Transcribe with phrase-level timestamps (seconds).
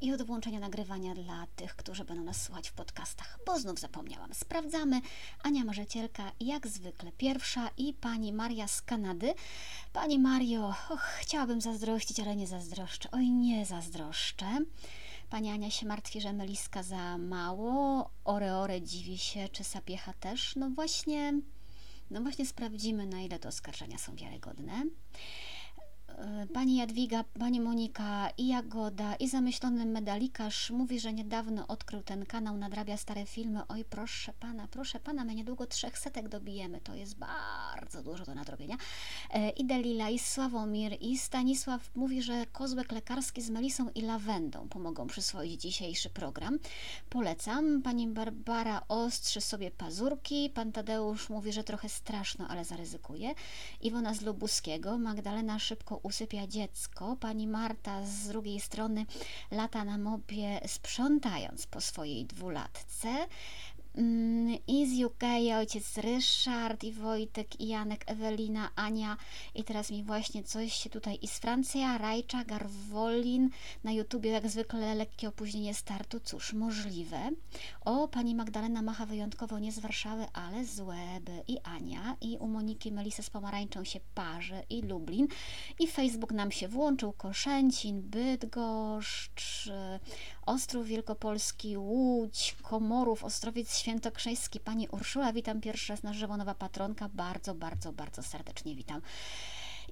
[0.00, 4.34] i od włączenia nagrywania dla tych, którzy będą nas słuchać w podcastach, bo znów zapomniałam.
[4.34, 5.00] Sprawdzamy.
[5.42, 9.34] Ania Marzycielka, jak zwykle pierwsza i pani Maria z Kanady.
[9.92, 13.08] Pani Mario, och, chciałabym zazdrościć, ale nie zazdroszczę.
[13.12, 14.46] Oj, nie zazdroszczę.
[15.30, 18.10] Pani Ania się martwi, że meliska za mało.
[18.24, 20.56] Oreore dziwi się, czy sapiecha też.
[20.56, 21.32] No właśnie,
[22.10, 24.84] no właśnie sprawdzimy, na ile te oskarżenia są wiarygodne.
[26.20, 32.26] E, pani Jadwiga, pani Monika i Jagoda i zamyślony medalikarz mówi, że niedawno odkrył ten
[32.26, 33.60] kanał, nadrabia stare filmy.
[33.68, 36.80] Oj, proszę pana, proszę pana, my niedługo trzech setek dobijemy.
[36.80, 38.76] To jest bardzo dużo do nadrobienia.
[39.30, 44.68] E, I Delila, i Sławomir, i Stanisław mówi, że kozłek lekarski z melisą i lawendą
[44.68, 46.58] pomogą przyswoić dzisiejszy program.
[47.10, 47.82] Polecam.
[47.82, 50.50] Pani Barbara ostrzy sobie pazurki.
[50.54, 53.34] Pan Tadeusz mówi, że trochę straszno, ale zaryzykuje.
[53.80, 57.16] Iwona z Lubuskiego, Magdalena szybko usypia dziecko.
[57.16, 59.06] Pani Marta z drugiej strony
[59.50, 63.08] lata na mopie sprzątając po swojej dwulatce.
[63.94, 65.22] Mm, I z UK
[65.58, 69.16] ojciec Ryszard, i Wojtek, i Janek, Ewelina, Ania.
[69.54, 73.50] I teraz mi właśnie coś się tutaj i z Francja, Rajcza, Garwolin.
[73.84, 76.20] Na YouTubie jak zwykle lekkie opóźnienie startu.
[76.20, 77.30] Cóż, możliwe.
[77.80, 81.42] O, pani Magdalena Macha wyjątkowo nie z Warszawy, ale z Łeby.
[81.48, 85.28] I Ania, i u Moniki Melisa z Pomarańczą się parzy, i Lublin.
[85.78, 89.70] I Facebook nam się włączył, Koszęcin, Bydgoszcz,
[90.46, 97.08] Ostrów Wielkopolski, Łódź, Komorów, Ostrowiec Świętokrzyski, Pani Urszula, witam pierwszy raz na żywo, nowa patronka,
[97.08, 99.00] bardzo, bardzo, bardzo serdecznie witam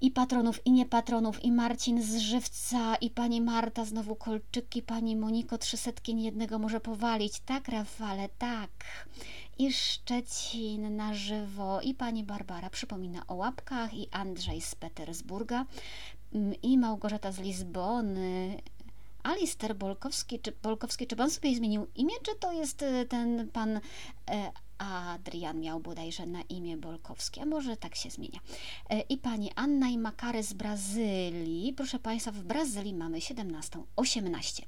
[0.00, 5.58] i patronów, i niepatronów, i Marcin z Żywca, i pani Marta, znowu kolczyki, pani Moniko,
[5.58, 7.40] trzysetki jednego może powalić.
[7.40, 8.70] Tak, Rafale, tak.
[9.58, 15.64] I Szczecin na żywo, i pani Barbara przypomina o łapkach, i Andrzej z Petersburga,
[16.34, 18.60] mm, i Małgorzata z Lizbony,
[19.28, 23.80] Alister Bolkowski, czy Bolkowski, czy pan sobie zmienił imię, czy to jest e, ten pan
[24.30, 28.40] e, Adrian miał bodajże na imię Bolkowski, a może tak się zmienia.
[28.90, 31.72] E, I pani Anna i Makary z Brazylii.
[31.72, 34.62] Proszę Państwa, w Brazylii mamy 17.18.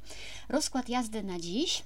[0.48, 1.82] Rozkład jazdy na dziś.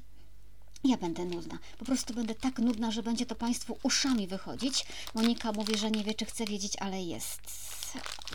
[0.85, 1.59] Ja będę nudna.
[1.79, 4.87] Po prostu będę tak nudna, że będzie to Państwu uszami wychodzić.
[5.15, 7.41] Monika mówi, że nie wie, czy chce wiedzieć, ale jest.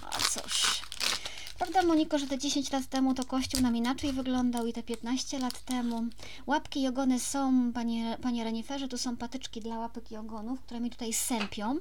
[0.01, 0.81] A cóż.
[1.59, 5.39] Prawda, Moniko, że te 10 lat temu to kościół nam inaczej wyglądał i te 15
[5.39, 6.05] lat temu.
[6.47, 10.79] Łapki i ogony są, panie, panie reniferze, tu są patyczki dla łapek i ogonów, które
[10.79, 11.75] mi tutaj sępią.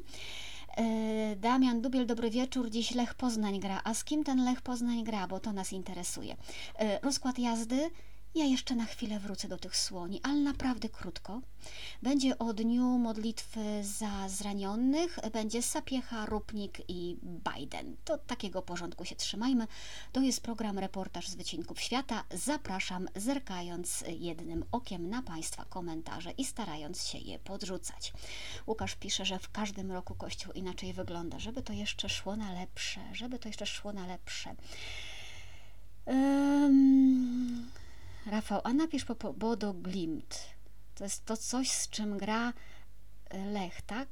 [0.77, 2.71] E, Damian Dubiel, dobry wieczór.
[2.71, 3.81] Dziś Lech Poznań gra.
[3.84, 5.28] A z kim ten Lech Poznań gra?
[5.28, 6.37] Bo to nas interesuje.
[6.78, 7.91] E, rozkład jazdy
[8.34, 11.41] ja jeszcze na chwilę wrócę do tych słoni, ale naprawdę krótko.
[12.03, 17.97] Będzie o dniu modlitwy za zranionych, będzie Sapiecha, Rupnik i Biden.
[18.05, 19.66] To takiego porządku się trzymajmy.
[20.12, 22.25] To jest program Reportaż z Wycinków Świata.
[22.34, 28.12] Zapraszam, zerkając jednym okiem na Państwa komentarze i starając się je podrzucać.
[28.66, 33.00] Łukasz pisze, że w każdym roku Kościół inaczej wygląda, żeby to jeszcze szło na lepsze,
[33.12, 34.55] żeby to jeszcze szło na lepsze.
[36.06, 37.71] Um,
[38.31, 40.41] Rafał, a napisz po, po Bodo Glimt.
[40.94, 42.53] To jest to coś, z czym gra
[43.33, 44.09] Lech, tak?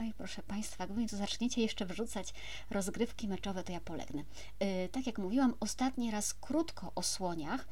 [0.00, 2.34] Oj, proszę Państwa, Wy to zaczniecie jeszcze wrzucać
[2.70, 4.24] rozgrywki meczowe, to ja polegnę.
[4.60, 7.68] Yy, tak jak mówiłam, ostatni raz krótko o słoniach,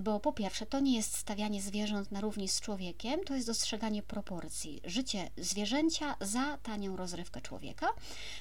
[0.00, 4.02] bo po pierwsze, to nie jest stawianie zwierząt na równi z człowiekiem, to jest dostrzeganie
[4.02, 4.80] proporcji.
[4.84, 7.88] Życie zwierzęcia za tanią rozrywkę człowieka,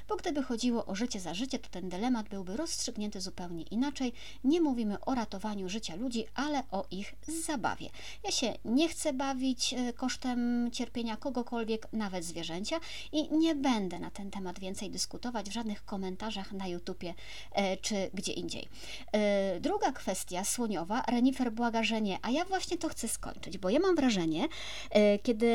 [0.07, 4.13] bo gdyby chodziło o życie za życie, to ten dylemat byłby rozstrzygnięty zupełnie inaczej.
[4.43, 7.15] Nie mówimy o ratowaniu życia ludzi, ale o ich
[7.45, 7.89] zabawie.
[8.23, 12.79] Ja się nie chcę bawić y, kosztem cierpienia kogokolwiek, nawet zwierzęcia
[13.11, 17.13] i nie będę na ten temat więcej dyskutować w żadnych komentarzach na YouTubie
[17.51, 18.67] e, czy gdzie indziej.
[19.11, 23.69] E, druga kwestia słoniowa, Renifer błaga, że nie, a ja właśnie to chcę skończyć, bo
[23.69, 24.47] ja mam wrażenie,
[24.89, 25.47] e, kiedy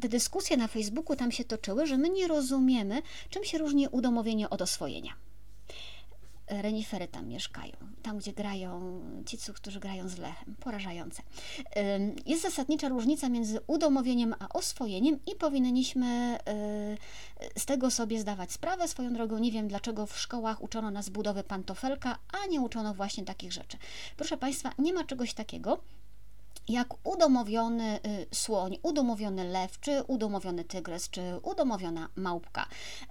[0.00, 4.50] te dyskusje na Facebooku tam się toczyły, że my nie rozumiemy, czym się różni udomowienie
[4.50, 5.29] od oswojenia
[6.50, 7.72] renifery tam mieszkają,
[8.02, 10.54] tam gdzie grają ci, którzy grają z Lechem.
[10.60, 11.22] Porażające.
[12.26, 16.38] Jest zasadnicza różnica między udomowieniem a oswojeniem i powinniśmy
[17.56, 18.88] y, z tego sobie zdawać sprawę.
[18.88, 23.24] Swoją drogą nie wiem, dlaczego w szkołach uczono nas budowy pantofelka, a nie uczono właśnie
[23.24, 23.76] takich rzeczy.
[24.16, 25.78] Proszę Państwa, nie ma czegoś takiego,
[26.70, 32.66] jak udomowiony y, słoń, udomowiony lew, czy udomowiony tygrys, czy udomowiona małpka.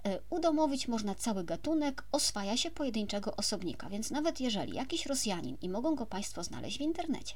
[0.06, 5.68] Y, udomowić można cały gatunek, oswaja się pojedynczego osobnika, więc nawet jeżeli jakiś Rosjanin, i
[5.68, 7.34] mogą go Państwo znaleźć w internecie,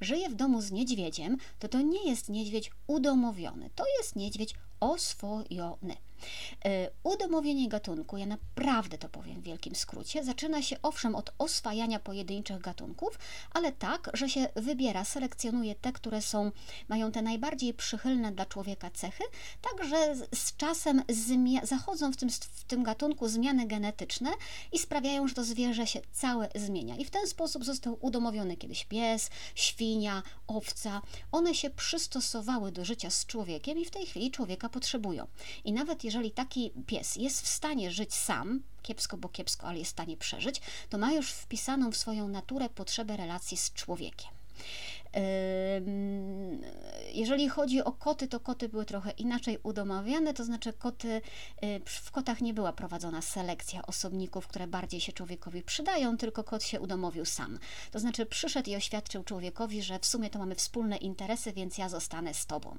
[0.00, 5.96] żyje w domu z niedźwiedziem, to to nie jest niedźwiedź udomowiony, to jest niedźwiedź oswojony.
[6.64, 11.98] E, udomowienie gatunku, ja naprawdę to powiem w wielkim skrócie, zaczyna się owszem od oswajania
[11.98, 13.18] pojedynczych gatunków,
[13.50, 16.52] ale tak, że się wybiera, selekcjonuje te, które są,
[16.88, 19.24] mają te najbardziej przychylne dla człowieka cechy,
[19.62, 21.02] tak że z czasem
[21.62, 24.30] zachodzą w tym, w tym gatunku zmiany genetyczne
[24.72, 26.96] i sprawiają, że to zwierzę się całe zmienia.
[26.96, 31.02] I w ten sposób został udomowiony kiedyś pies, świnia, owca.
[31.32, 35.26] One się przystosowały do życia z człowiekiem i w tej chwili człowieka potrzebują.
[35.64, 39.90] I nawet jeżeli taki pies jest w stanie żyć sam, kiepsko, bo kiepsko, ale jest
[39.90, 40.60] w stanie przeżyć,
[40.90, 44.30] to ma już wpisaną w swoją naturę potrzebę relacji z człowiekiem.
[47.14, 51.08] Jeżeli chodzi o koty, to koty były trochę inaczej udomawiane, to znaczy koty,
[51.64, 56.64] y, w kotach nie była prowadzona selekcja osobników, które bardziej się człowiekowi przydają, tylko kot
[56.64, 57.58] się udomowił sam.
[57.90, 61.88] To znaczy przyszedł i oświadczył człowiekowi, że w sumie to mamy wspólne interesy, więc ja
[61.88, 62.76] zostanę z tobą.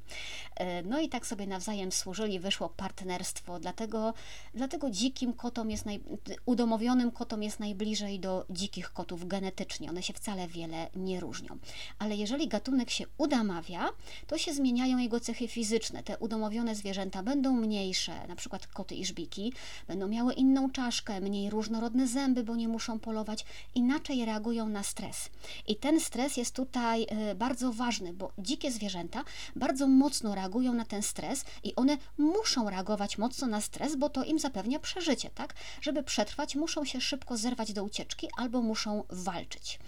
[0.60, 4.14] Y, no i tak sobie nawzajem służyli, wyszło partnerstwo, dlatego,
[4.54, 6.00] dlatego dzikim kotom jest naj,
[6.46, 9.90] udomowionym kotom jest najbliżej do dzikich kotów genetycznie.
[9.90, 11.58] One się wcale wiele nie różnią.
[12.00, 13.90] Ale jeżeli gatunek się udamawia,
[14.28, 16.04] to się zmieniają jego cechy fizyczne.
[16.04, 19.54] Te udomowione zwierzęta będą mniejsze, na przykład koty i żbiki,
[19.88, 23.46] będą miały inną czaszkę, mniej różnorodne zęby, bo nie muszą polować,
[23.76, 25.30] inaczej reagują na stres.
[25.68, 29.24] I ten stres jest tutaj e, bardzo ważny, bo dzikie zwierzęta
[29.56, 34.24] bardzo mocno reagują na ten stres i one muszą reagować mocno na stres, bo to
[34.24, 35.54] im zapewnia przeżycie, tak?
[35.82, 39.80] Żeby przetrwać, muszą się szybko zerwać do ucieczki albo muszą walczyć.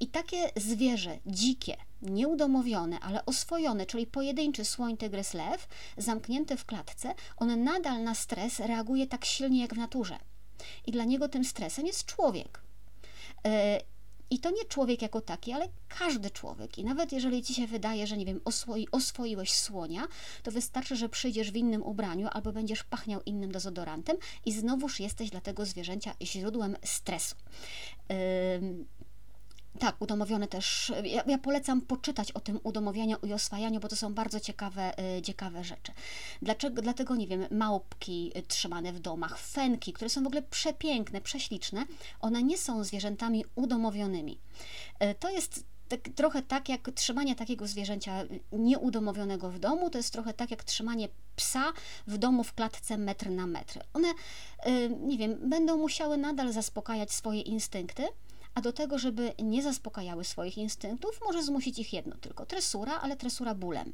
[0.00, 0.50] I takie
[0.88, 8.04] zwierzę dzikie, nieudomowione, ale oswojone, czyli pojedynczy słoń, tygrys, lew, zamknięty w klatce, on nadal
[8.04, 10.18] na stres reaguje tak silnie jak w naturze.
[10.86, 12.60] I dla niego tym stresem jest człowiek.
[13.46, 13.80] E,
[14.30, 16.78] I to nie człowiek jako taki, ale każdy człowiek.
[16.78, 20.08] I nawet jeżeli ci się wydaje, że nie wiem, oswoi, oswoiłeś słonia,
[20.42, 25.30] to wystarczy, że przyjdziesz w innym ubraniu albo będziesz pachniał innym dezodorantem i znowuż jesteś
[25.30, 27.36] dla tego zwierzęcia źródłem stresu.
[28.08, 28.84] Yy,
[29.78, 30.92] tak, udomowione też.
[31.04, 35.22] Ja, ja, polecam poczytać o tym udomowianiu i oswajaniu, bo to są bardzo ciekawe, y,
[35.22, 35.92] ciekawe rzeczy.
[36.42, 36.82] Dlaczego?
[36.82, 41.84] Dlatego, nie wiem, małpki trzymane w domach, fenki, które są w ogóle przepiękne, prześliczne,
[42.20, 44.38] one nie są zwierzętami udomowionymi.
[45.02, 50.12] Y, to jest tak, trochę tak jak trzymanie takiego zwierzęcia nieudomowionego w domu, to jest
[50.12, 51.72] trochę tak jak trzymanie psa
[52.06, 53.80] w domu w klatce metr na metr.
[53.94, 54.08] One,
[54.66, 58.02] y, nie wiem, będą musiały nadal zaspokajać swoje instynkty,
[58.58, 63.16] a do tego, żeby nie zaspokajały swoich instynktów, może zmusić ich jedno tylko tresura, ale
[63.16, 63.92] tresura bólem.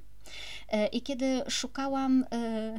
[0.68, 2.78] E, I kiedy szukałam e,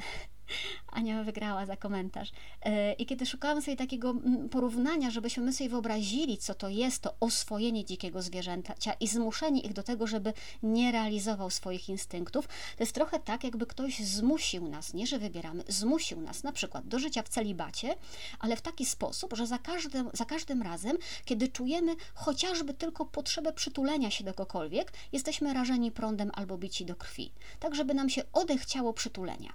[0.87, 2.31] Ania wygrała za komentarz.
[2.61, 4.15] E, I kiedy szukałam sobie takiego
[4.51, 9.73] porównania, żebyśmy my sobie wyobrazili, co to jest to oswojenie dzikiego zwierzęcia i zmuszenie ich
[9.73, 10.33] do tego, żeby
[10.63, 15.63] nie realizował swoich instynktów, to jest trochę tak, jakby ktoś zmusił nas, nie że wybieramy,
[15.67, 17.95] zmusił nas na przykład do życia w celibacie,
[18.39, 23.53] ale w taki sposób, że za każdym, za każdym razem, kiedy czujemy chociażby tylko potrzebę
[23.53, 27.31] przytulenia się do kogokolwiek, jesteśmy rażeni prądem albo bici do krwi.
[27.59, 29.53] Tak, żeby nam się odechciało przytulenia.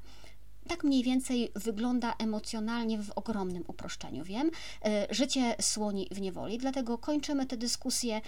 [0.71, 4.51] Tak mniej więcej wygląda emocjonalnie w ogromnym uproszczeniu, wiem.
[4.85, 8.21] E, życie słoni w niewoli, dlatego kończymy tę dyskusję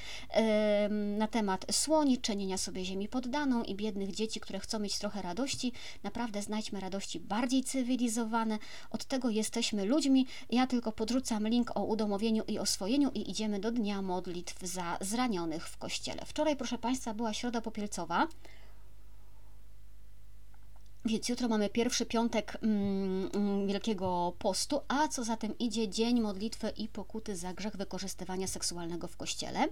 [1.18, 5.72] na temat słoni, czynienia sobie ziemi poddaną i biednych dzieci, które chcą mieć trochę radości.
[6.02, 8.58] Naprawdę znajdźmy radości bardziej cywilizowane.
[8.90, 10.26] Od tego jesteśmy ludźmi.
[10.50, 15.68] Ja tylko podrzucam link o udomowieniu i oswojeniu i idziemy do Dnia Modlitw za zranionych
[15.68, 16.22] w Kościele.
[16.26, 18.28] Wczoraj, proszę Państwa, była Środa Popielcowa.
[21.04, 26.20] Więc jutro mamy pierwszy piątek mm, mm, Wielkiego Postu, a co za tym idzie dzień
[26.20, 29.68] modlitwy i pokuty za grzech wykorzystywania seksualnego w Kościele.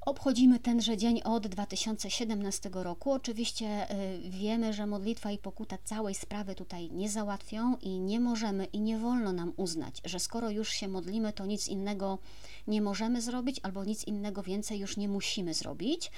[0.00, 3.12] Obchodzimy tenże dzień od 2017 roku.
[3.12, 8.64] Oczywiście y, wiemy, że modlitwa i pokuta całej sprawy tutaj nie załatwią i nie możemy
[8.64, 12.18] i nie wolno nam uznać, że skoro już się modlimy, to nic innego
[12.66, 16.10] nie możemy zrobić albo nic innego więcej już nie musimy zrobić,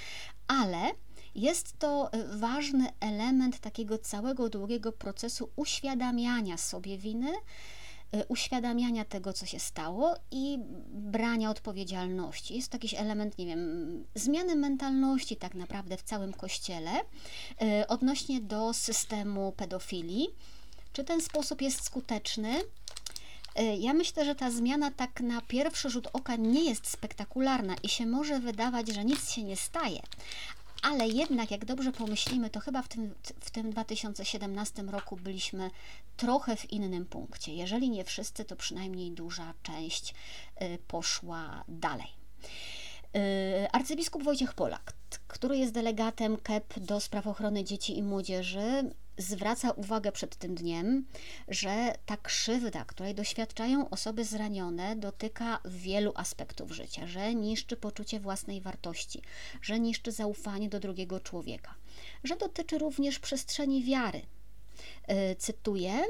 [0.47, 0.79] ale
[1.35, 7.33] jest to y, ważny element takiego całego długiego procesu uświadamiania sobie winy,
[8.15, 10.59] y, uświadamiania tego, co się stało i
[10.89, 12.55] brania odpowiedzialności.
[12.55, 18.41] Jest to jakiś element, nie wiem, zmiany mentalności tak naprawdę w całym kościele y, odnośnie
[18.41, 20.29] do systemu pedofilii.
[20.93, 22.61] Czy ten sposób jest skuteczny?
[23.79, 28.07] Ja myślę, że ta zmiana tak na pierwszy rzut oka nie jest spektakularna i się
[28.07, 30.01] może wydawać, że nic się nie staje,
[30.83, 35.71] ale jednak jak dobrze pomyślimy, to chyba w tym, w tym 2017 roku byliśmy
[36.17, 37.55] trochę w innym punkcie.
[37.55, 40.15] Jeżeli nie wszyscy, to przynajmniej duża część
[40.63, 42.09] y, poszła dalej.
[43.17, 44.93] Y, arcybiskup Wojciech Polak,
[45.29, 51.07] który jest delegatem KEP do spraw ochrony dzieci i młodzieży, zwraca uwagę przed tym dniem,
[51.49, 58.61] że ta krzywda, której doświadczają osoby zranione, dotyka wielu aspektów życia, że niszczy poczucie własnej
[58.61, 59.23] wartości,
[59.63, 61.75] że niszczy zaufanie do drugiego człowieka,
[62.25, 64.23] że dotyczy również przestrzeni wiary.
[65.07, 66.03] E, cytuję: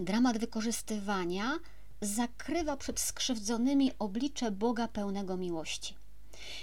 [0.00, 1.58] Dramat wykorzystywania
[2.00, 5.94] zakrywa przed skrzywdzonymi oblicze Boga pełnego miłości.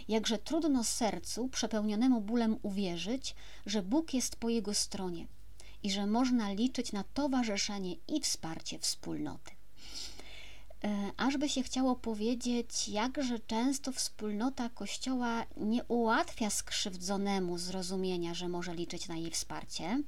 [0.07, 5.27] Jakże trudno sercu przepełnionemu bólem uwierzyć, że Bóg jest po jego stronie
[5.83, 9.51] i że można liczyć na towarzyszenie i wsparcie wspólnoty.
[10.83, 18.49] E, aż by się chciało powiedzieć, jakże często wspólnota Kościoła nie ułatwia skrzywdzonemu zrozumienia, że
[18.49, 20.03] może liczyć na jej wsparcie,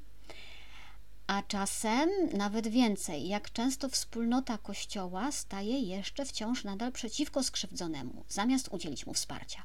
[1.27, 8.67] a czasem nawet więcej, jak często wspólnota Kościoła staje jeszcze wciąż nadal przeciwko skrzywdzonemu, zamiast
[8.71, 9.63] udzielić mu wsparcia.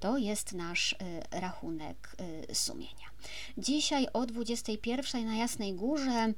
[0.00, 0.96] To jest nasz y,
[1.30, 2.16] rachunek
[2.50, 3.08] y, sumienia.
[3.58, 6.32] Dzisiaj o 21 na Jasnej Górze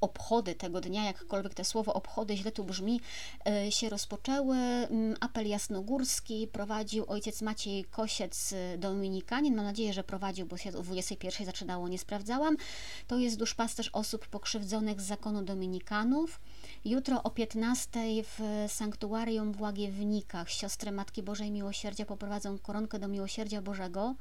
[0.00, 3.00] obchody tego dnia, jakkolwiek to słowo obchody źle tu brzmi,
[3.46, 4.56] e, się rozpoczęły.
[4.56, 9.56] Mm, apel jasnogórski prowadził ojciec Maciej Kosiec, e, dominikanin.
[9.56, 12.56] Mam nadzieję, że prowadził, bo się o 21 zaczynało, nie sprawdzałam.
[13.06, 16.40] To jest duszpasterz osób pokrzywdzonych z zakonu dominikanów.
[16.84, 23.62] Jutro o 15 w sanktuarium w Łagiewnikach siostry Matki Bożej Miłosierdzia poprowadzą koronkę do Miłosierdzia
[23.62, 24.14] Bożego.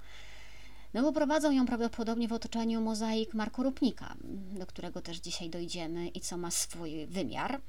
[0.97, 4.15] No bo prowadzą ją prawdopodobnie w otoczeniu mozaik Marko Rupnika,
[4.59, 7.61] do którego też dzisiaj dojdziemy i co ma swój wymiar.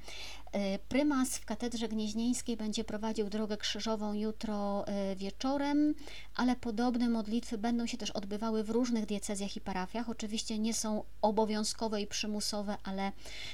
[0.53, 5.95] E, prymas w katedrze gnieźnieńskiej będzie prowadził drogę krzyżową jutro e, wieczorem,
[6.37, 10.09] ale podobne modlitwy będą się też odbywały w różnych diecezjach i parafiach.
[10.09, 13.13] Oczywiście nie są obowiązkowe i przymusowe, ale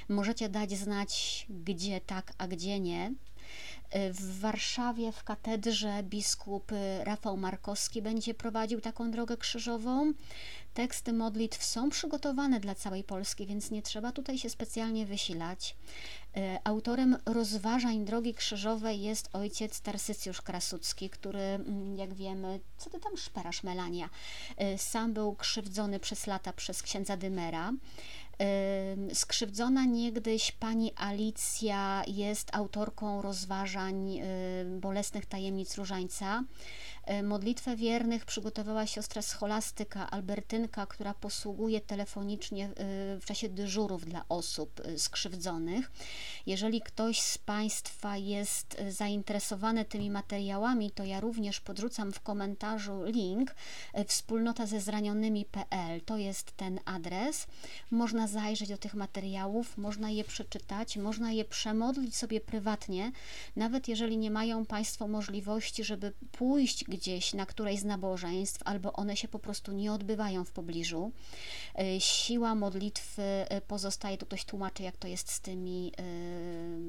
[0.09, 3.11] możecie dać znać, gdzie tak, a gdzie nie.
[4.11, 6.71] W Warszawie w katedrze biskup
[7.03, 10.13] Rafał Markowski będzie prowadził taką drogę krzyżową.
[10.75, 15.75] Teksty modlitw są przygotowane dla całej Polski, więc nie trzeba tutaj się specjalnie wysilać.
[16.37, 22.99] E, autorem rozważań drogi krzyżowej jest ojciec Tarsycjusz Krasucki, który, mm, jak wiemy, co ty
[22.99, 24.09] tam szperasz, Melania,
[24.57, 27.73] e, sam był krzywdzony przez lata przez księdza Dymera.
[29.13, 34.21] Skrzywdzona niegdyś pani Alicja jest autorką rozważań
[34.79, 36.43] bolesnych tajemnic różańca.
[37.05, 42.69] E, modlitwę wiernych przygotowała siostra scholastyka Albertynka, która posługuje telefonicznie e,
[43.19, 45.91] w czasie dyżurów dla osób e, skrzywdzonych.
[46.45, 53.55] Jeżeli ktoś z Państwa jest zainteresowany tymi materiałami, to ja również podrzucam w komentarzu link
[54.07, 56.01] wspólnota ze zranionymi.pl.
[56.01, 57.47] To jest ten adres.
[57.91, 63.11] Można zajrzeć do tych materiałów, można je przeczytać, można je przemodlić sobie prywatnie,
[63.55, 69.17] nawet jeżeli nie mają Państwo możliwości, żeby pójść gdzieś na którejś z nabożeństw, albo one
[69.17, 71.11] się po prostu nie odbywają w pobliżu.
[71.79, 76.03] E, siła modlitwy e, pozostaje, tu ktoś tłumaczy, jak to jest z tymi, e,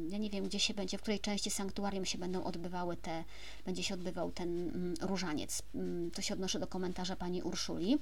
[0.08, 3.24] ja nie wiem, gdzie się będzie, w której części sanktuarium się będą odbywały te,
[3.66, 5.62] będzie się odbywał ten mm, różaniec.
[5.74, 7.98] Mm, to się odnoszę do komentarza pani Urszuli.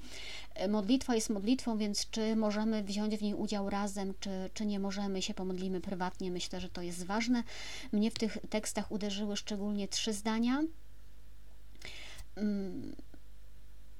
[0.69, 5.21] Modlitwa jest modlitwą, więc czy możemy wziąć w niej udział razem, czy, czy nie możemy,
[5.21, 7.43] się pomodlimy prywatnie, myślę, że to jest ważne.
[7.91, 10.63] Mnie w tych tekstach uderzyły szczególnie trzy zdania.
[12.35, 12.95] Mm,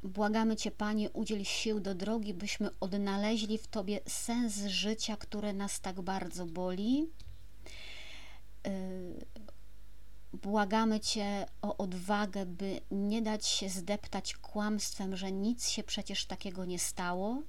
[0.04, 5.82] błagamy Cię, Panie, udziel sił do drogi, byśmy odnaleźli w Tobie sens życia, które nas
[5.82, 7.10] tak bardzo boli.
[8.68, 9.26] Y,
[10.34, 16.66] błagamy Cię o odwagę, by nie dać się zdeptać kłamstwem, że nic się przecież takiego
[16.66, 17.42] nie stało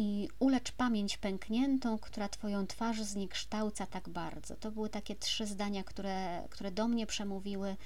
[0.00, 4.56] i ulecz pamięć pękniętą, która Twoją twarz zniekształca tak bardzo.
[4.56, 7.76] To były takie trzy zdania, które, które do mnie przemówiły.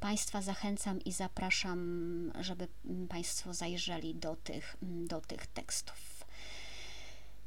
[0.00, 2.68] Państwa zachęcam i zapraszam, żeby
[3.08, 6.24] Państwo zajrzeli do tych, do tych tekstów.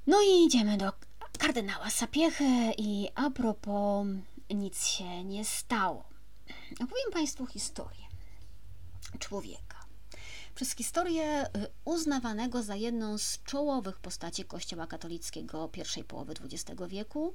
[0.08, 0.94] No i idziemy do
[1.40, 4.08] kardynała Sapiechy i a propos
[4.50, 6.04] nic się nie stało.
[6.74, 8.06] Opowiem Państwu historię
[9.20, 9.67] człowieka
[10.58, 11.48] przez historię y,
[11.86, 17.34] uznawanego za jedną z czołowych postaci Kościoła katolickiego pierwszej połowy XX wieku,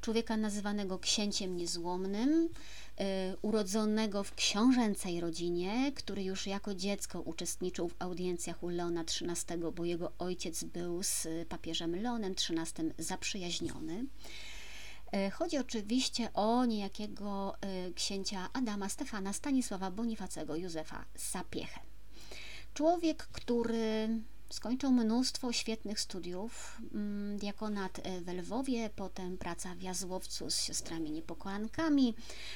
[0.00, 3.04] człowieka nazywanego księciem niezłomnym, y,
[3.42, 9.84] urodzonego w książęcej rodzinie, który już jako dziecko uczestniczył w audiencjach u Leona XIII, bo
[9.84, 14.04] jego ojciec był z papieżem Leonem XIII zaprzyjaźniony.
[15.26, 17.56] Y, chodzi oczywiście o niejakiego
[17.94, 21.89] księcia Adama Stefana Stanisława Bonifacego Józefa Sapiechę.
[22.74, 24.08] Człowiek, który
[24.52, 32.14] Skończył mnóstwo świetnych studiów, mm, diakonat w Lwowie, potem praca w Jazłowcu z siostrami niepokołankami,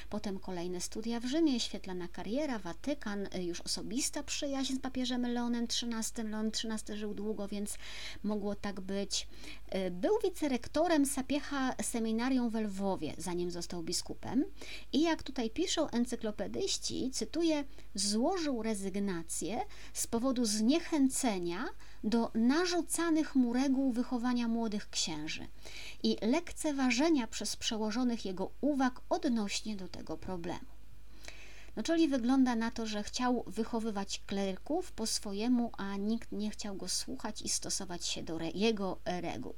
[0.09, 6.27] potem kolejne studia w Rzymie, świetlana kariera, Watykan, już osobista przyjaźń z papieżem Leonem XIII.
[6.27, 7.77] Leon XIII żył długo, więc
[8.23, 9.27] mogło tak być.
[9.91, 14.45] Był wicerektorem Sapiecha Seminarium w Lwowie, zanim został biskupem
[14.93, 17.63] i jak tutaj piszą encyklopedyści, cytuję,
[17.95, 19.61] złożył rezygnację
[19.93, 21.65] z powodu zniechęcenia
[22.05, 25.47] do narzucanych mu reguł wychowania młodych księży
[26.03, 30.65] i lekceważenia przez przełożonych jego uwag odnośnie do tego problemu.
[31.75, 36.75] No, czyli wygląda na to, że chciał wychowywać kleryków po swojemu, a nikt nie chciał
[36.75, 39.55] go słuchać i stosować się do re jego reguł.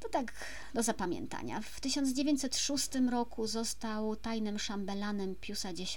[0.00, 0.32] To tak
[0.74, 1.60] do zapamiętania.
[1.60, 5.96] W 1906 roku został tajnym szambelanem Piusa X.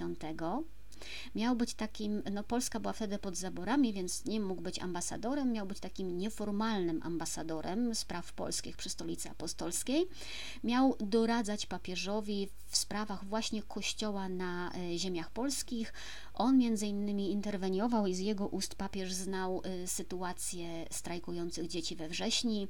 [1.35, 5.65] Miał być takim, no Polska była wtedy pod zaborami, więc nie mógł być ambasadorem, miał
[5.65, 10.07] być takim nieformalnym ambasadorem spraw polskich przy stolicy apostolskiej.
[10.63, 15.93] Miał doradzać papieżowi w sprawach właśnie kościoła na e, ziemiach polskich.
[16.33, 22.09] On między innymi interweniował i z jego ust papież znał e, sytuację strajkujących dzieci we
[22.09, 22.67] wrześni,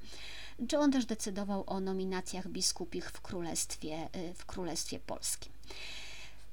[0.67, 5.51] czy on też decydował o nominacjach biskupich w Królestwie, e, w Królestwie Polskim.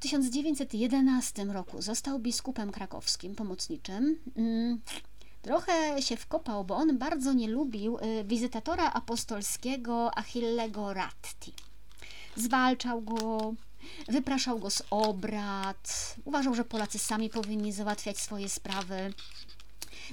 [0.03, 4.19] 1911 roku został biskupem krakowskim, pomocniczym.
[4.37, 4.81] Mm,
[5.43, 11.53] trochę się wkopał, bo on bardzo nie lubił y, wizytatora apostolskiego Achillego Ratti.
[12.37, 13.55] Zwalczał go,
[14.09, 19.13] wypraszał go z obrad, uważał, że Polacy sami powinni załatwiać swoje sprawy.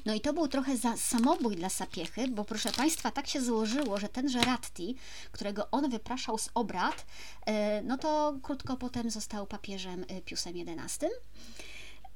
[0.05, 3.97] No i to był trochę za samobój dla Sapiechy, bo proszę Państwa, tak się złożyło,
[3.97, 4.95] że tenże Ratti,
[5.31, 7.05] którego on wypraszał z obrad,
[7.45, 11.05] e, no to krótko potem został papieżem e, Piusem XI.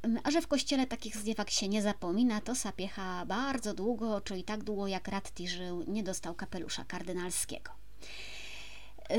[0.02, 4.44] Mm, a że w kościele takich zjawisk się nie zapomina, to Sapiecha bardzo długo, czyli
[4.44, 7.72] tak długo jak Ratti żył, nie dostał kapelusza kardynalskiego.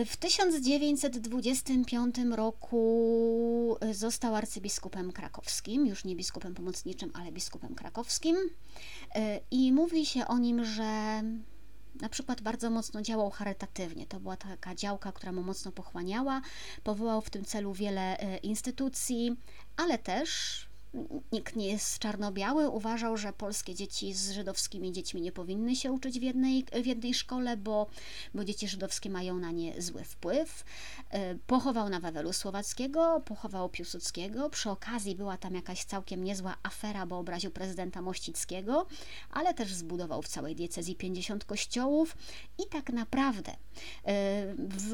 [0.06, 8.36] W 1925 roku e, został arcybiskupem krakowskim, już nie biskupem pomocniczym, ale biskupem krakowskim.
[9.14, 11.22] E, I mówi się o nim, że
[12.00, 14.06] na przykład bardzo mocno działał charytatywnie.
[14.06, 16.40] To była taka działka, która mu mocno pochłaniała.
[16.84, 19.36] Powołał w tym celu wiele e, instytucji,
[19.76, 20.58] ale też
[21.32, 26.20] nikt nie jest czarno-biały, uważał, że polskie dzieci z żydowskimi dziećmi nie powinny się uczyć
[26.20, 27.86] w jednej, w jednej szkole, bo,
[28.34, 30.64] bo dzieci żydowskie mają na nie zły wpływ.
[31.10, 34.50] E, pochował na Wawelu Słowackiego, pochował Piłsudskiego.
[34.50, 38.86] Przy okazji była tam jakaś całkiem niezła afera, bo obraził prezydenta Mościckiego,
[39.30, 42.16] ale też zbudował w całej diecezji 50 kościołów
[42.58, 43.56] i tak naprawdę e,
[44.58, 44.90] w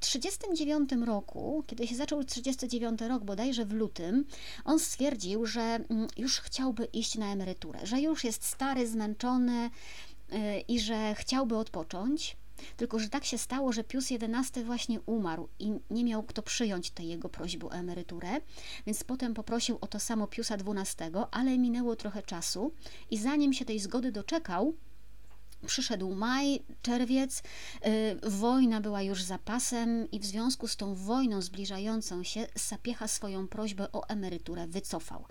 [0.00, 4.24] 1939 roku, kiedy się zaczął 39 rok, bodajże w lutym,
[4.64, 9.70] on stwierdził, stwierdził, że mm, już chciałby iść na emeryturę, że już jest stary, zmęczony
[10.32, 12.36] y, i że chciałby odpocząć.
[12.76, 16.90] Tylko, że tak się stało, że Pius XI właśnie umarł i nie miał kto przyjąć
[16.90, 18.40] tej jego prośby o emeryturę,
[18.86, 22.72] więc potem poprosił o to samo Piusa XII, ale minęło trochę czasu
[23.10, 24.74] i zanim się tej zgody doczekał,
[25.66, 27.42] Przyszedł maj, czerwiec,
[27.84, 33.48] yy, wojna była już zapasem i w związku z tą wojną zbliżającą się Sapiecha swoją
[33.48, 35.24] prośbę o emeryturę wycofał.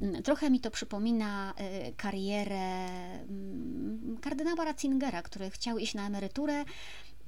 [0.00, 2.88] Yy, trochę mi to przypomina yy, karierę
[3.22, 6.64] mm, kardynała Ratzingera, który chciał iść na emeryturę,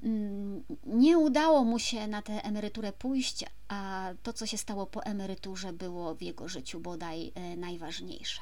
[0.03, 5.03] mm, nie udało mu się na tę emeryturę pójść, a to, co się stało po
[5.03, 8.41] emeryturze, było w jego życiu bodaj y, najważniejsze.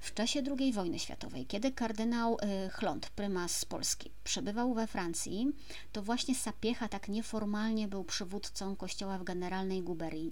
[0.00, 2.36] W czasie II wojny światowej, kiedy kardynał
[2.66, 5.52] y, Chląd, prymas z Polski, przebywał we Francji,
[5.92, 9.82] to właśnie Sapiecha tak nieformalnie był przywódcą kościoła w generalnej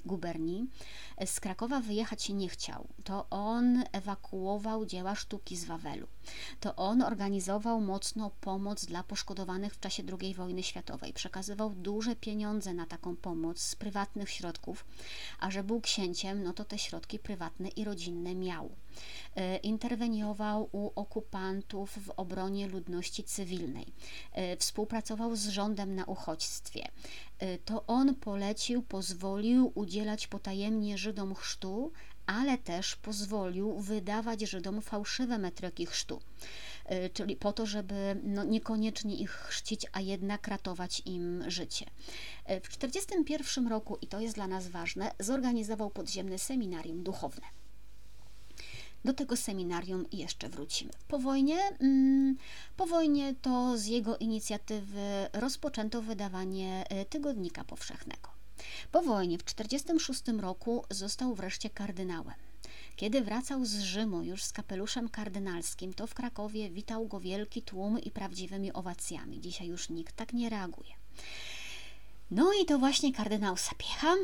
[0.04, 0.66] guberni.
[1.26, 2.88] Z Krakowa wyjechać nie chciał.
[3.04, 6.06] To on ewakuował dzieła sztuki z Wawelu.
[6.60, 11.12] To on organizował mocno pomoc dla poszkodowanych w czasie II wojny światowej.
[11.12, 14.84] Przekazywał duże pieniądze na taką pomoc z prywatnych środków,
[15.40, 18.70] a że był księciem, no to te środki prywatne i rodzinne miał.
[19.38, 23.86] E, interweniował u okupantów w obronie ludności cywilnej,
[24.32, 26.88] e, współpracował z rządem na uchodźstwie.
[27.38, 31.92] E, to on polecił, pozwolił udzielać potajemnie Żydom chrztu,
[32.26, 36.20] ale też pozwolił wydawać Żydom fałszywe metryki chrztu
[37.12, 41.86] czyli po to, żeby no, niekoniecznie ich chrzcić, a jednak ratować im życie.
[42.44, 47.46] W 1941 roku, i to jest dla nas ważne, zorganizował podziemne seminarium duchowne.
[49.04, 50.92] Do tego seminarium jeszcze wrócimy.
[51.08, 52.36] Po wojnie, mm,
[52.76, 58.28] po wojnie to z jego inicjatywy rozpoczęto wydawanie e, tygodnika powszechnego.
[58.92, 62.34] Po wojnie w 1946 roku został wreszcie kardynałem.
[62.96, 67.98] Kiedy wracał z Rzymu już z kapeluszem kardynalskim, to w Krakowie witał go wielki tłum
[67.98, 69.40] i prawdziwymi owacjami.
[69.40, 70.90] Dzisiaj już nikt tak nie reaguje.
[72.30, 74.14] No i to właśnie kardynał Sapiecha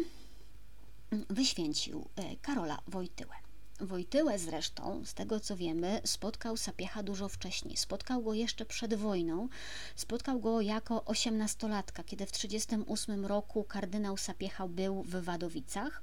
[1.10, 3.43] wyświęcił e, Karola Wojtyłę.
[3.80, 7.76] Wojtyłę zresztą, z tego co wiemy, spotkał Sapiecha dużo wcześniej.
[7.76, 9.48] Spotkał go jeszcze przed wojną.
[9.96, 16.02] Spotkał go jako osiemnastolatka, kiedy w 1938 roku kardynał Sapiecha był w Wadowicach.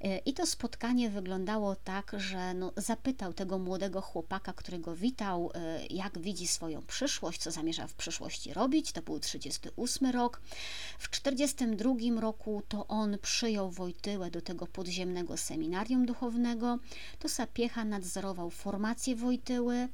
[0.00, 5.86] E, I to spotkanie wyglądało tak, że no, zapytał tego młodego chłopaka, którego witał, e,
[5.86, 8.92] jak widzi swoją przyszłość, co zamierza w przyszłości robić.
[8.92, 10.40] To był 1938 rok.
[10.98, 16.78] W 1942 roku to on przyjął Wojtyłę do tego podziemnego seminarium duchownego
[17.18, 19.88] to Sapiecha nadzorował formację Wojtyły,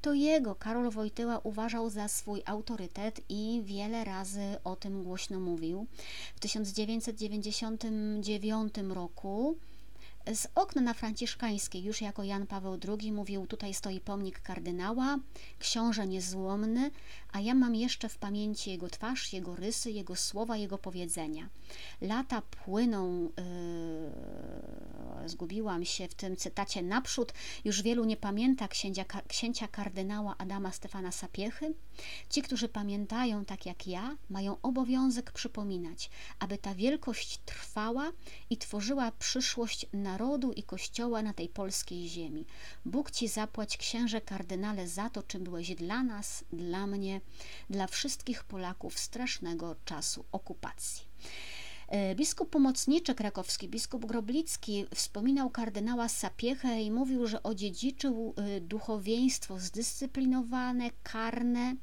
[0.00, 5.86] to jego Karol Wojtyła uważał za swój autorytet i wiele razy o tym głośno mówił.
[6.36, 9.56] W 1999 roku
[10.34, 15.18] z okna na Franciszkańskiej, już jako Jan Paweł II, mówił: Tutaj stoi pomnik kardynała,
[15.58, 16.90] książę niezłomny,
[17.32, 21.48] a ja mam jeszcze w pamięci jego twarz, jego rysy, jego słowa, jego powiedzenia.
[22.00, 23.30] Lata płyną,
[25.22, 27.32] yy, zgubiłam się w tym cytacie naprzód,
[27.64, 31.74] już wielu nie pamięta księcia, księcia kardynała Adama Stefana Sapiechy.
[32.30, 38.12] Ci, którzy pamiętają tak jak ja, mają obowiązek przypominać, aby ta wielkość trwała
[38.50, 42.44] i tworzyła przyszłość narodu i Kościoła na tej polskiej ziemi.
[42.84, 47.17] Bóg Ci zapłać, księże kardynale, za to, czym byłeś dla nas, dla mnie,
[47.70, 51.04] dla wszystkich Polaków strasznego czasu okupacji.
[51.88, 59.60] E, biskup pomocniczy krakowski, biskup Groblicki, wspominał kardynała Sapiechę i mówił, że odziedziczył e, duchowieństwo
[59.60, 61.76] zdyscyplinowane, karne,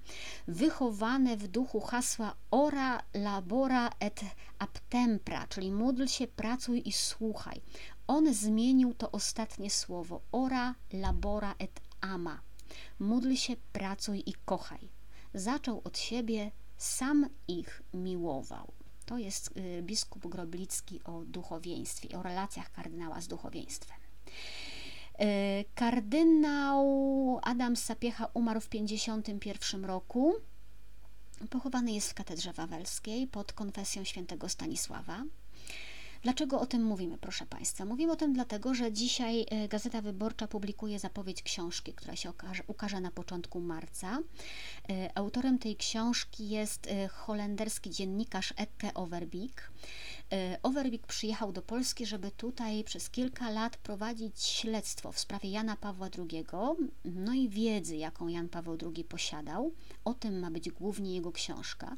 [0.47, 4.21] wychowane w duchu hasła ora labora et
[4.59, 7.61] aptempra, czyli módl się, pracuj i słuchaj.
[8.07, 12.41] On zmienił to ostatnie słowo ora labora et ama.
[12.99, 14.94] Módl się, pracuj i kochaj.
[15.35, 18.71] Zaczął od siebie, sam ich miłował.
[19.05, 23.97] To jest y, biskup Groblicki o duchowieństwie, o relacjach kardynała z duchowieństwem.
[25.21, 26.85] Y, kardynał
[27.43, 30.33] Adam Sapiecha umarł w 1951 roku.
[31.49, 35.23] Pochowany jest w katedrze wawelskiej pod konfesją świętego Stanisława.
[36.25, 37.85] Dlaczego o tym mówimy, proszę Państwa?
[37.85, 42.63] Mówimy o tym dlatego, że dzisiaj e, Gazeta Wyborcza publikuje zapowiedź książki, która się okaże,
[42.67, 44.19] ukaże na początku marca.
[44.89, 49.71] E, autorem tej książki jest e, holenderski dziennikarz Ekke Overbeek.
[50.63, 56.09] Overbeek przyjechał do Polski, żeby tutaj przez kilka lat prowadzić śledztwo w sprawie Jana Pawła
[56.17, 56.45] II,
[57.05, 59.73] no i wiedzy, jaką Jan Paweł II posiadał.
[60.05, 61.97] O tym ma być głównie jego książka,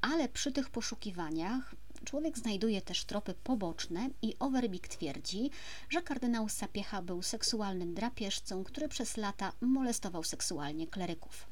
[0.00, 1.74] ale przy tych poszukiwaniach
[2.04, 5.50] Człowiek znajduje też tropy poboczne i Overbeek twierdzi,
[5.88, 11.46] że kardynał Sapiecha był seksualnym drapieżcą, który przez lata molestował seksualnie kleryków.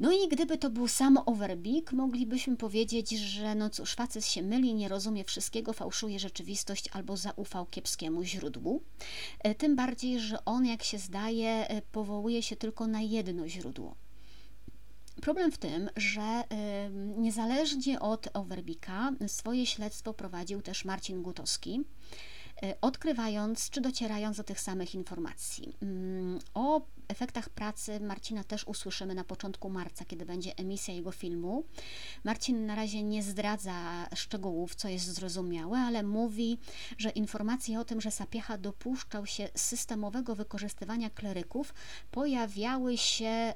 [0.00, 4.74] No i gdyby to był sam Overbeek, moglibyśmy powiedzieć, że no cóż, facet się myli,
[4.74, 8.82] nie rozumie wszystkiego, fałszuje rzeczywistość albo zaufał kiepskiemu źródłu.
[9.38, 13.94] E, tym bardziej, że on, jak się zdaje, e, powołuje się tylko na jedno źródło.
[15.20, 16.42] Problem w tym, że
[17.16, 21.84] niezależnie od Overbika swoje śledztwo prowadził też Marcin Gutowski,
[22.64, 25.76] y, odkrywając czy docierając do tych samych informacji.
[25.82, 31.64] Mm, o efektach pracy Marcina też usłyszymy na początku marca, kiedy będzie emisja jego filmu.
[32.24, 36.58] Marcin na razie nie zdradza szczegółów, co jest zrozumiałe, ale mówi,
[36.98, 41.74] że informacje o tym, że Sapiecha dopuszczał się systemowego wykorzystywania kleryków,
[42.10, 43.54] pojawiały się e,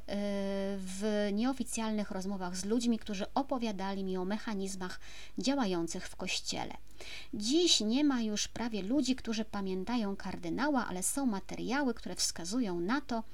[0.76, 5.00] w nieoficjalnych rozmowach z ludźmi, którzy opowiadali mi o mechanizmach
[5.38, 6.89] działających w kościele.
[7.34, 13.00] Dziś nie ma już prawie ludzi, którzy pamiętają kardynała, ale są materiały, które wskazują na
[13.00, 13.24] to,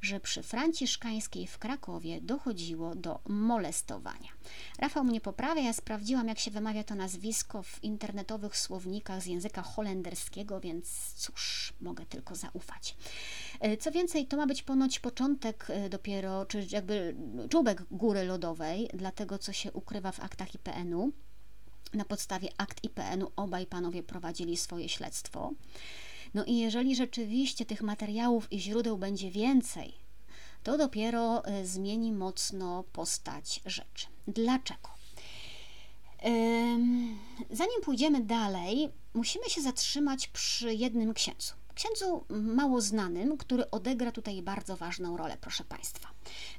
[0.00, 4.28] że przy Franciszkańskiej w Krakowie dochodziło do molestowania.
[4.78, 9.62] Rafał mnie poprawia, ja sprawdziłam, jak się wymawia to nazwisko w internetowych słownikach z języka
[9.62, 12.96] holenderskiego, więc cóż, mogę tylko zaufać.
[13.60, 17.16] E, co więcej, to ma być ponoć początek e, dopiero, czy jakby
[17.50, 21.12] czubek góry lodowej dla tego, co się ukrywa w aktach IPN-u.
[21.94, 25.52] Na podstawie akt IPN-u obaj panowie prowadzili swoje śledztwo.
[26.34, 29.94] No i jeżeli rzeczywiście tych materiałów i źródeł będzie więcej,
[30.62, 34.06] to dopiero e, zmieni mocno postać rzeczy.
[34.28, 34.94] Dlaczego?
[37.50, 41.54] Zanim pójdziemy dalej, musimy się zatrzymać przy jednym księdzu.
[41.74, 46.08] Księdzu mało znanym, który odegra tutaj bardzo ważną rolę, proszę Państwa.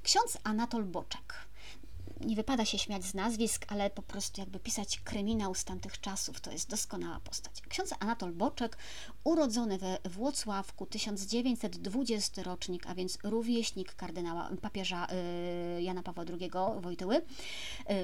[0.04, 1.45] Ksiądz Anatol Boczek
[2.22, 6.42] nie wypada się śmiać z nazwisk, ale po prostu jakby pisać kryminał z tamtych czasów,
[6.42, 7.62] to jest doskonała postać.
[7.70, 8.78] Ksiądz Anatol Boczek,
[9.24, 15.08] urodzony we Włocławku, 1920 rocznik, a więc rówieśnik kardynała, papieża
[15.78, 17.22] y, Jana Pawła II Wojtyły, y,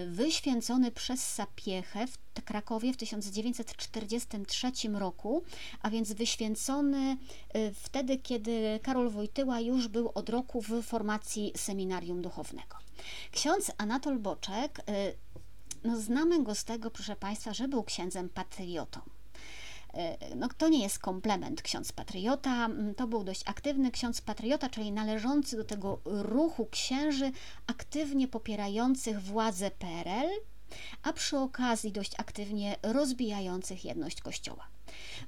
[0.08, 5.44] wyświęcony przez Sapiechę w Krakowie w 1943 roku,
[5.82, 7.18] a więc wyświęcony
[7.56, 12.91] y, wtedy, kiedy Karol Wojtyła już był od roku w formacji seminarium duchownego.
[13.32, 15.18] Ksiądz Anatol Boczek, y,
[15.84, 19.00] no znamy go z tego, proszę Państwa, że był księdzem patriotą.
[19.02, 24.92] Y, no, to nie jest komplement ksiądz patriota, to był dość aktywny ksiądz patriota, czyli
[24.92, 27.32] należący do tego ruchu księży
[27.68, 30.30] aktywnie popierających władzę PRL,
[31.04, 34.68] a przy okazji dość aktywnie rozbijających jedność Kościoła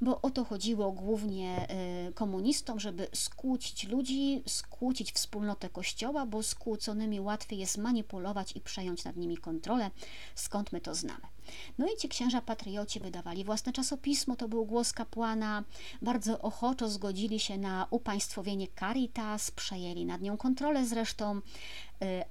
[0.01, 1.67] bo o to chodziło głównie
[2.09, 9.03] y, komunistom, żeby skłócić ludzi, skłócić wspólnotę Kościoła, bo skłóconymi łatwiej jest manipulować i przejąć
[9.03, 9.91] nad nimi kontrolę,
[10.35, 11.33] skąd my to znamy.
[11.77, 15.63] No i ci księża patrioci wydawali własne czasopismo, to był głos kapłana,
[16.01, 21.41] bardzo ochoczo zgodzili się na upaństwowienie Caritas, przejęli nad nią kontrolę zresztą, y,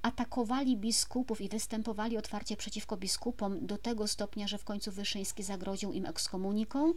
[0.01, 5.91] atakowali biskupów i występowali otwarcie przeciwko biskupom do tego stopnia, że w końcu Wyszyński zagroził
[5.91, 6.93] im ekskomuniką.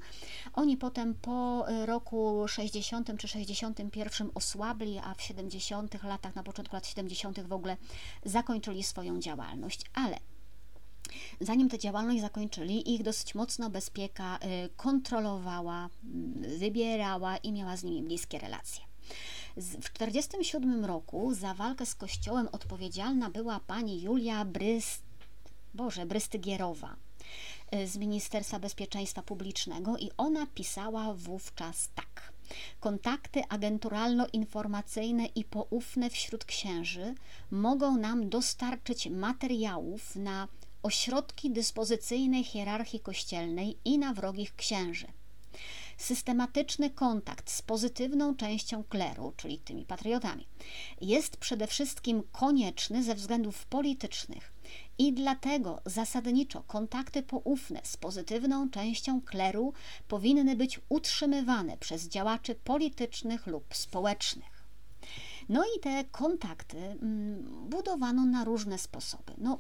[0.53, 6.77] Oni potem po y, roku 60 czy 61 osłabli, a w 70 latach, na początku
[6.77, 7.77] lat 70 w ogóle
[8.25, 9.81] zakończyli swoją działalność.
[9.95, 10.19] Ale
[11.41, 15.89] Zanim tę działalność zakończyli, ich dosyć mocno bezpieka y, kontrolowała,
[16.45, 18.85] y, wybierała i miała z nimi bliskie relacje.
[19.57, 25.03] W 1947 roku za walkę z Kościołem odpowiedzialna była pani Julia Bryst,
[25.75, 26.97] Boże, Brystygierowa
[27.87, 32.33] z Ministerstwa Bezpieczeństwa Publicznego i ona pisała wówczas tak.
[32.81, 37.15] Kontakty agenturalno-informacyjne i poufne wśród księży
[37.51, 40.49] mogą nam dostarczyć materiałów na
[40.83, 45.07] ośrodki dyspozycyjnej hierarchii kościelnej i na wrogich księży.
[45.97, 50.47] Systematyczny kontakt z pozytywną częścią kleru, czyli tymi patriotami,
[51.01, 54.56] jest przede wszystkim konieczny ze względów politycznych
[54.99, 59.73] i dlatego zasadniczo kontakty poufne z pozytywną częścią kleru
[60.09, 64.57] powinny być utrzymywane przez działaczy politycznych lub społecznych.
[65.49, 69.33] No i te kontakty mm, budowano na różne sposoby.
[69.39, 69.59] No,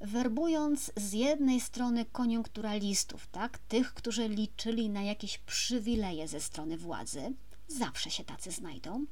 [0.00, 7.32] werbując z jednej strony koniunkturalistów, tak, tych, którzy liczyli na jakieś przywileje ze strony władzy,
[7.78, 9.06] zawsze się tacy znajdą,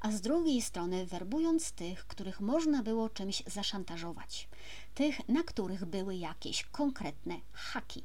[0.00, 4.48] a z drugiej strony werbując tych, których można było czymś zaszantażować,
[4.94, 8.04] tych, na których były jakieś konkretne haki.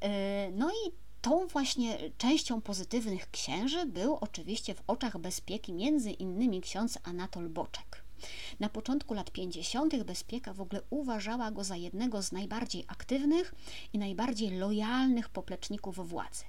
[0.00, 6.60] E, no i tą właśnie częścią pozytywnych księży był oczywiście w oczach bezpieki między innymi
[6.60, 8.04] ksiądz Anatol Boczek.
[8.60, 10.04] Na początku lat 50.
[10.04, 13.54] Bezpieka w ogóle uważała go za jednego z najbardziej aktywnych
[13.92, 16.44] i najbardziej lojalnych popleczników władzy.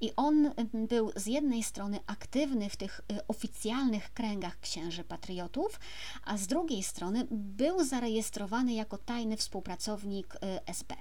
[0.00, 5.80] I on był z jednej strony aktywny w tych y, oficjalnych kręgach księży patriotów,
[6.24, 10.94] a z drugiej strony był zarejestrowany jako tajny współpracownik y, SB.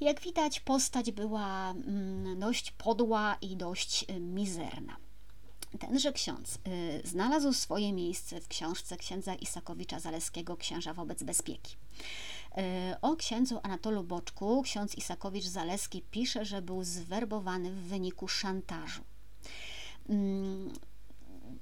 [0.00, 4.96] Jak widać, postać była mm, dość podła i dość y, mizerna.
[5.78, 6.58] Tenże ksiądz
[7.04, 11.76] znalazł swoje miejsce w książce księdza Isakowicza Zaleskiego Księża wobec bezpieki.
[12.58, 19.02] Y, o księdzu Anatolu Boczku ksiądz Isakowicz Zaleski pisze, że był zwerbowany w wyniku szantażu.
[20.08, 20.72] Mm,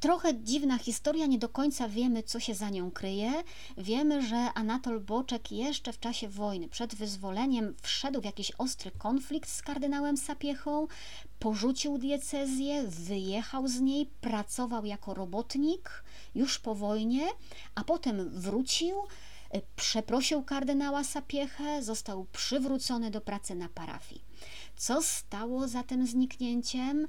[0.01, 3.33] trochę dziwna historia, nie do końca wiemy, co się za nią kryje.
[3.79, 9.51] Wiemy, że Anatol Boczek jeszcze w czasie wojny, przed wyzwoleniem, wszedł w jakiś ostry konflikt
[9.51, 10.87] z kardynałem Sapiechą,
[11.39, 16.05] porzucił diecezję, wyjechał z niej, pracował jako robotnik
[16.35, 17.27] już po wojnie,
[17.75, 19.34] a potem wrócił, e,
[19.77, 24.25] przeprosił kardynała Sapiechę, został przywrócony do pracy na parafii.
[24.77, 27.09] Co stało za tym zniknięciem?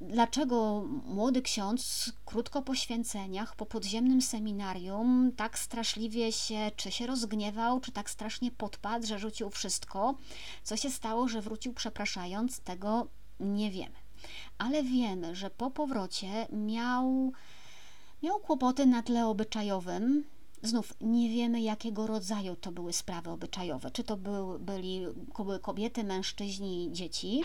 [0.00, 7.80] dlaczego młody ksiądz krótko po święceniach, po podziemnym seminarium, tak straszliwie się, czy się rozgniewał,
[7.80, 10.14] czy tak strasznie podpadł, że rzucił wszystko.
[10.62, 13.06] Co się stało, że wrócił przepraszając, tego
[13.40, 13.96] nie wiemy.
[14.58, 17.32] Ale wiemy, że po powrocie miał,
[18.22, 20.24] miał kłopoty na tle obyczajowym.
[20.62, 23.90] Znów nie wiemy, jakiego rodzaju to były sprawy obyczajowe.
[23.90, 25.06] Czy to był, byli,
[25.62, 27.42] kobiety, mężczyźni, dzieci,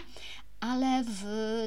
[0.64, 1.24] ale w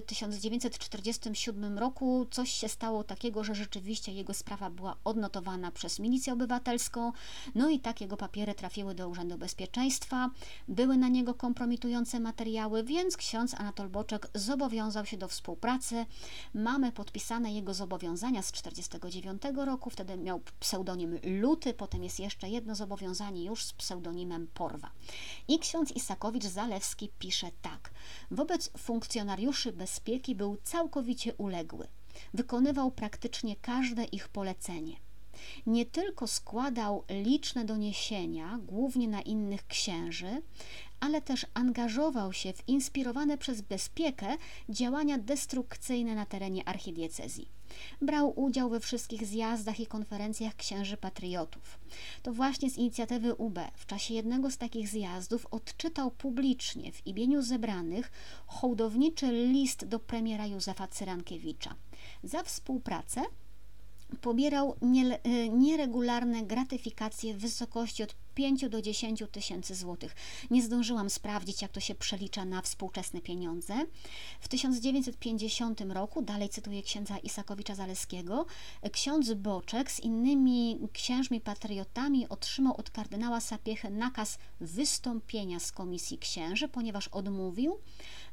[0.06, 7.12] 1947 roku coś się stało takiego, że rzeczywiście jego sprawa była odnotowana przez milicję obywatelską,
[7.54, 10.30] no i tak jego papiery trafiły do Urzędu Bezpieczeństwa,
[10.68, 16.06] były na niego kompromitujące materiały, więc ksiądz Anatol Boczek zobowiązał się do współpracy.
[16.54, 22.74] Mamy podpisane jego zobowiązania z 1949 roku, wtedy miał pseudonim Luty, potem jest jeszcze jedno
[22.74, 24.90] zobowiązanie już z pseudonimem Porwa.
[25.48, 27.90] I ksiądz Isakowicz-Zalewski pisze tak.
[28.30, 31.88] Wobec funkcjonariuszy bezpieki był całkowicie uległy.
[32.34, 34.96] Wykonywał praktycznie każde ich polecenie.
[35.66, 40.42] Nie tylko składał liczne doniesienia, głównie na innych księży,
[41.00, 44.26] ale też angażował się w inspirowane przez bezpiekę
[44.68, 47.48] działania destrukcyjne na terenie archidiecezji.
[48.02, 51.78] Brał udział we wszystkich zjazdach i konferencjach księży patriotów.
[52.22, 57.42] To właśnie z inicjatywy UB w czasie jednego z takich zjazdów odczytał publicznie w imieniu
[57.42, 58.10] zebranych
[58.46, 61.74] hołdowniczy list do premiera Józefa Cyrankiewicza.
[62.22, 63.22] Za współpracę
[64.20, 64.76] pobierał
[65.26, 70.14] y, nieregularne gratyfikacje w wysokości od 5 do 10 tysięcy złotych.
[70.50, 73.74] Nie zdążyłam sprawdzić, jak to się przelicza na współczesne pieniądze.
[74.40, 78.46] W 1950 roku, dalej cytuję księdza Isakowicza Zaleskiego,
[78.92, 86.68] ksiądz Boczek z innymi księżmi patriotami otrzymał od kardynała Sapiechy nakaz wystąpienia z komisji księży,
[86.68, 87.78] ponieważ odmówił.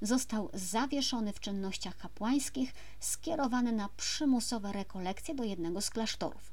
[0.01, 6.52] Został zawieszony w czynnościach kapłańskich, skierowany na przymusowe rekolekcje do jednego z klasztorów.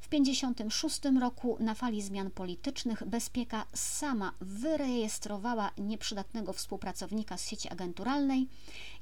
[0.00, 8.48] W 1956 roku na fali zmian politycznych Bezpieka sama wyrejestrowała nieprzydatnego współpracownika z sieci agenturalnej.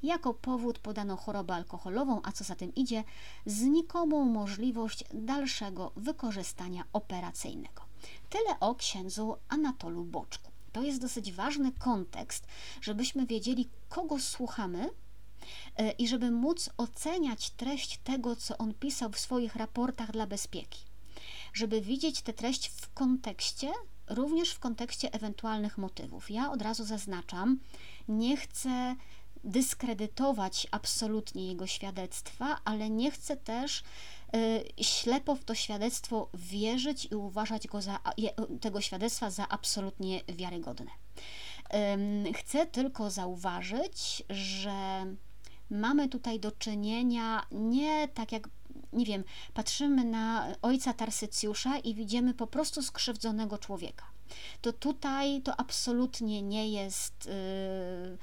[0.03, 3.03] Jako powód podano chorobę alkoholową, a co za tym idzie,
[3.45, 7.81] znikomą możliwość dalszego wykorzystania operacyjnego.
[8.29, 10.51] Tyle o księdzu Anatolu Boczku.
[10.71, 12.47] To jest dosyć ważny kontekst,
[12.81, 14.89] żebyśmy wiedzieli, kogo słuchamy
[15.97, 20.79] i żeby móc oceniać treść tego, co on pisał w swoich raportach dla bezpieki.
[21.53, 23.71] Żeby widzieć tę treść w kontekście,
[24.07, 26.31] również w kontekście ewentualnych motywów.
[26.31, 27.59] Ja od razu zaznaczam,
[28.07, 28.95] nie chcę
[29.43, 33.83] dyskredytować absolutnie jego świadectwa, ale nie chcę też
[34.35, 37.99] y, ślepo w to świadectwo wierzyć i uważać go za,
[38.61, 40.91] tego świadectwa za absolutnie wiarygodne.
[42.35, 45.05] Chcę tylko zauważyć, że
[45.73, 48.49] mamy tutaj do czynienia nie tak jak,
[48.93, 54.05] nie wiem, patrzymy na ojca Tarsycjusza i widzimy po prostu skrzywdzonego człowieka.
[54.61, 57.25] To tutaj to absolutnie nie jest.
[57.25, 58.17] Yy,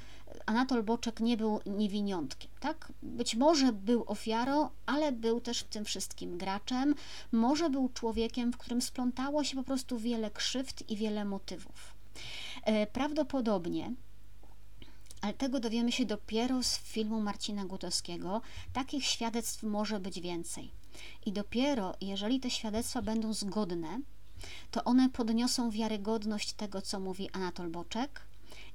[0.47, 2.93] Anatol Boczek nie był niewiniątkiem, tak?
[3.03, 6.95] Być może był ofiarą, ale był też w tym wszystkim graczem.
[7.33, 11.95] Może był człowiekiem, w którym splątało się po prostu wiele krzywd i wiele motywów.
[12.67, 13.93] Yy, prawdopodobnie
[15.21, 18.41] ale tego dowiemy się dopiero z filmu Marcina Gutowskiego.
[18.73, 20.71] Takich świadectw może być więcej.
[21.27, 24.01] I dopiero jeżeli te świadectwa będą zgodne,
[24.71, 28.27] to one podniosą wiarygodność tego, co mówi Anatol Boczek,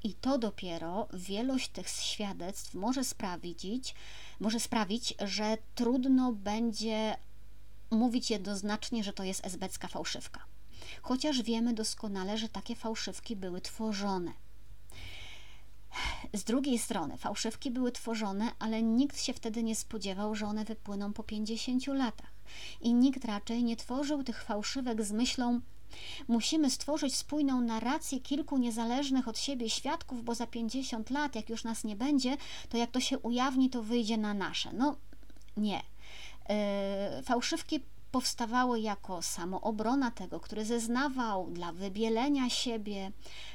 [0.04, 3.96] i to dopiero wielość tych świadectw może sprawić,
[4.40, 7.18] może sprawić, że trudno będzie
[7.92, 10.46] mówić jednoznacznie, że to jest esbecka fałszywka.
[11.02, 14.34] Chociaż wiemy doskonale, że takie fałszywki były tworzone.
[16.34, 21.14] Z drugiej strony, fałszywki były tworzone, ale nikt się wtedy nie spodziewał, że one wypłyną
[21.14, 22.32] po 50 latach.
[22.82, 25.62] I nikt raczej nie tworzył tych fałszywek z myślą,
[26.28, 31.64] Musimy stworzyć spójną narrację kilku niezależnych od siebie świadków, bo za 50 lat, jak już
[31.64, 32.38] nas nie będzie,
[32.70, 34.74] to jak to się ujawni, to wyjdzie na nasze.
[34.74, 34.96] No
[35.58, 35.82] nie.
[36.50, 37.80] Yy, fałszywki
[38.16, 43.12] powstawały jako samoobrona tego, który zeznawał dla wybielenia siebie,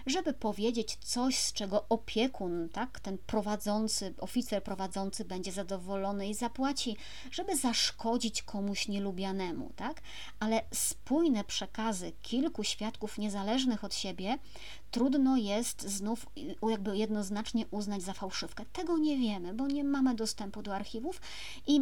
[0.06, 6.96] żeby powiedzieć coś, z czego opiekun, tak, ten prowadzący, oficer prowadzący będzie zadowolony i zapłaci,
[7.30, 10.00] żeby zaszkodzić komuś nielubianemu, tak?
[10.40, 14.38] Ale spójne przekazy kilku świadków niezależnych od siebie
[14.90, 16.26] trudno jest znów
[16.70, 18.64] jakby jednoznacznie uznać za fałszywkę.
[18.72, 21.20] Tego nie wiemy, bo nie mamy dostępu do archiwów
[21.66, 21.80] i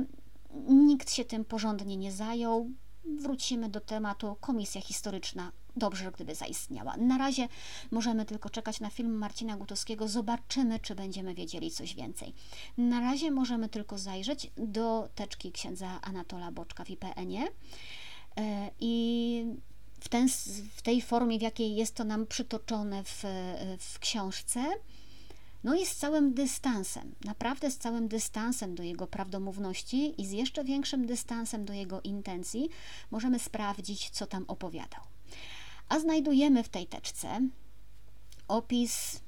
[0.69, 2.71] Nikt się tym porządnie nie zajął.
[3.05, 5.53] Wrócimy do tematu komisja historyczna.
[5.77, 6.97] Dobrze, gdyby zaistniała.
[6.97, 7.49] Na razie
[7.91, 10.09] możemy tylko czekać na film Marcina Gutowskiego.
[10.09, 12.35] Zobaczymy, czy będziemy wiedzieli coś więcej.
[12.79, 17.49] Na razie możemy tylko zajrzeć do teczki księdza Anatola Boczka w IPN-ie
[18.37, 19.45] e, i
[20.01, 20.29] w, ten,
[20.77, 23.25] w tej formie, w jakiej jest to nam przytoczone w,
[23.79, 24.65] w książce,
[25.65, 30.65] no i z całym dystansem, naprawdę z całym dystansem do jego prawdomówności i z jeszcze
[30.65, 32.69] większym dystansem do jego intencji
[33.11, 35.01] możemy sprawdzić, co tam opowiadał.
[35.89, 37.41] A znajdujemy w tej teczce
[38.49, 39.21] opis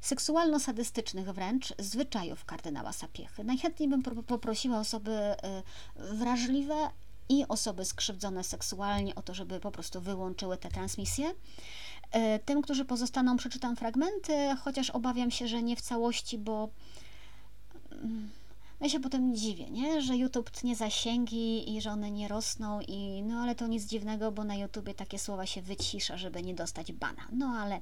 [0.00, 3.44] seksualno-sadystycznych wręcz zwyczajów kardynała Sapiechy.
[3.44, 5.18] Najchętniej bym poprosiła osoby
[5.96, 6.90] wrażliwe
[7.28, 11.34] i osoby skrzywdzone seksualnie o to, żeby po prostu wyłączyły te transmisje.
[12.44, 14.32] Tym, którzy pozostaną, przeczytam fragmenty,
[14.64, 16.68] chociaż obawiam się, że nie w całości, bo
[17.92, 18.30] mm,
[18.80, 20.02] ja się potem dziwię, nie?
[20.02, 24.32] że YouTube tnie zasięgi i że one nie rosną i no ale to nic dziwnego,
[24.32, 27.28] bo na YouTubie takie słowa się wycisza, żeby nie dostać bana.
[27.32, 27.80] No ale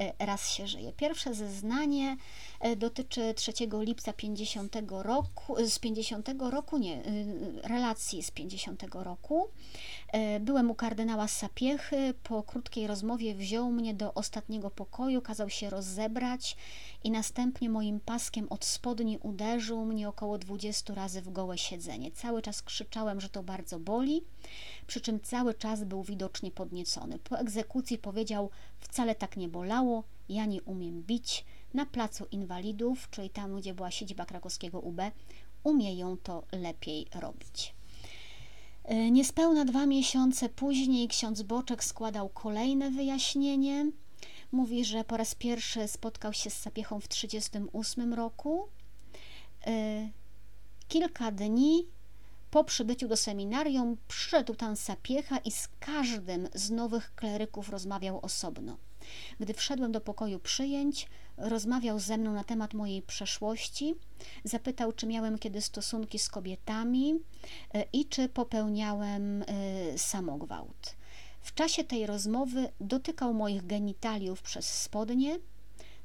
[0.00, 0.92] e, raz się żyje.
[0.92, 2.16] Pierwsze zeznanie
[2.60, 7.02] e, dotyczy 3 lipca 50 roku, z 50 roku, nie, e,
[7.62, 9.48] relacji z 50 roku.
[10.40, 16.56] Byłem u kardynała Sapiechy, po krótkiej rozmowie wziął mnie do ostatniego pokoju, kazał się rozebrać
[17.04, 22.10] i następnie moim paskiem od spodni uderzył mnie około 20 razy w gołe siedzenie.
[22.10, 24.22] Cały czas krzyczałem, że to bardzo boli,
[24.86, 27.18] przy czym cały czas był widocznie podniecony.
[27.18, 28.50] Po egzekucji powiedział:
[28.80, 31.44] Wcale tak nie bolało, ja nie umiem bić.
[31.74, 35.00] Na placu inwalidów, czyli tam, gdzie była siedziba krakowskiego UB,
[35.64, 37.74] umieją to lepiej robić.
[38.84, 43.86] E, niespełna dwa miesiące później ksiądz Boczek składał kolejne wyjaśnienie.
[44.52, 48.68] Mówi, że po raz pierwszy spotkał się z Sapiechą w 1938 roku.
[49.66, 50.08] E,
[50.88, 51.86] kilka dni
[52.50, 58.76] po przybyciu do seminarium przyszedł tam Sapiecha i z każdym z nowych kleryków rozmawiał osobno.
[59.40, 63.94] Gdy wszedłem do pokoju przyjęć, rozmawiał ze mną na temat mojej przeszłości,
[64.44, 67.14] zapytał, czy miałem kiedy stosunki z kobietami
[67.74, 69.44] e, i czy popełniałem e,
[69.98, 70.96] samogwałt.
[71.42, 75.38] W czasie tej rozmowy dotykał moich genitaliów przez spodnie,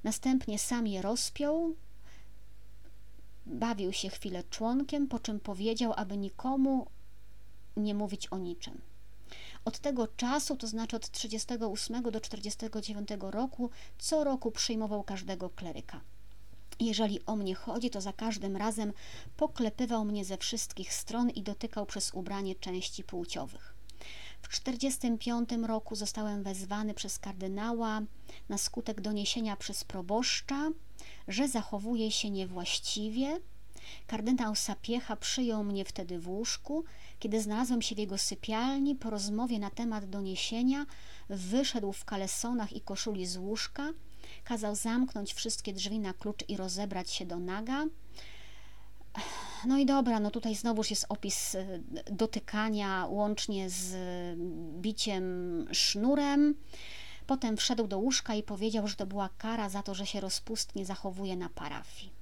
[0.04, 1.76] następnie sam je rozpiął,
[3.46, 6.88] bawił się chwilę członkiem, po czym powiedział, aby nikomu
[7.78, 8.82] nie mówić o niczym.
[9.68, 16.02] Od tego czasu, to znaczy od 38 do 49 roku, co roku przyjmował każdego kleryka.
[16.80, 18.94] Jeżeli o mnie chodzi, to za każdym razem
[19.38, 23.74] poklepywał mnie ze wszystkich stron i dotykał przez ubranie części płciowych.
[24.42, 28.02] W 1945 roku zostałem wezwany przez kardynała
[28.50, 30.70] na skutek doniesienia przez proboszcza,
[31.28, 33.40] że zachowuje się niewłaściwie.
[34.08, 36.84] Kardynał Sapiecha przyjął mnie wtedy w łóżku.
[37.20, 40.86] Kiedy znalazłem się w jego sypialni, po rozmowie na temat doniesienia,
[41.30, 43.94] wyszedł w kalesonach i koszuli z łóżka,
[44.44, 47.86] kazał zamknąć wszystkie drzwi na klucz i rozebrać się do naga.
[49.66, 53.96] No i dobra, no tutaj znowuż jest opis y, dotykania łącznie z
[54.82, 55.26] biciem
[55.72, 56.56] sznurem.
[57.28, 60.86] Potem wszedł do łóżka i powiedział, że to była kara za to, że się rozpustnie
[60.86, 62.17] zachowuje na parafii.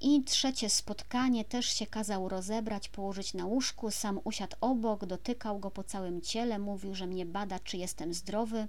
[0.00, 3.90] I trzecie spotkanie też się kazał rozebrać, położyć na łóżku.
[3.90, 8.68] Sam usiadł obok, dotykał go po całym ciele, mówił, że mnie bada, czy jestem zdrowy.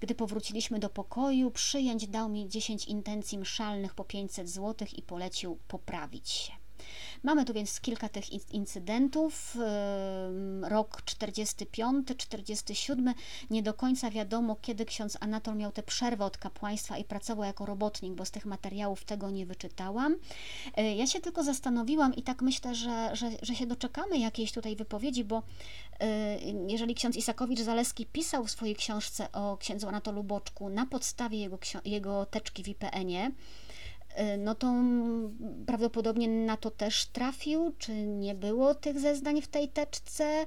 [0.00, 5.58] Gdy powróciliśmy do pokoju, przyjęć dał mi 10 intencji mszalnych po 500 zł i polecił
[5.68, 6.52] poprawić się.
[7.22, 9.56] Mamy tu więc kilka tych incydentów.
[10.62, 13.14] Rok 45, 47.
[13.50, 17.66] Nie do końca wiadomo, kiedy ksiądz Anatol miał tę przerwę od kapłaństwa i pracował jako
[17.66, 20.16] robotnik, bo z tych materiałów tego nie wyczytałam.
[20.76, 24.76] E, ja się tylko zastanowiłam i tak myślę, że, że, że się doczekamy jakiejś tutaj
[24.76, 25.42] wypowiedzi, bo
[26.00, 26.38] e,
[26.68, 32.26] jeżeli ksiądz Isakowicz-Zaleski pisał w swojej książce o księdzu Anatolu Boczku na podstawie jego, jego
[32.26, 33.32] teczki w IPN-ie, Y,
[34.38, 34.74] no to
[35.66, 40.46] prawdopodobnie na to też trafił, czy nie było tych zeznań w tej teczce,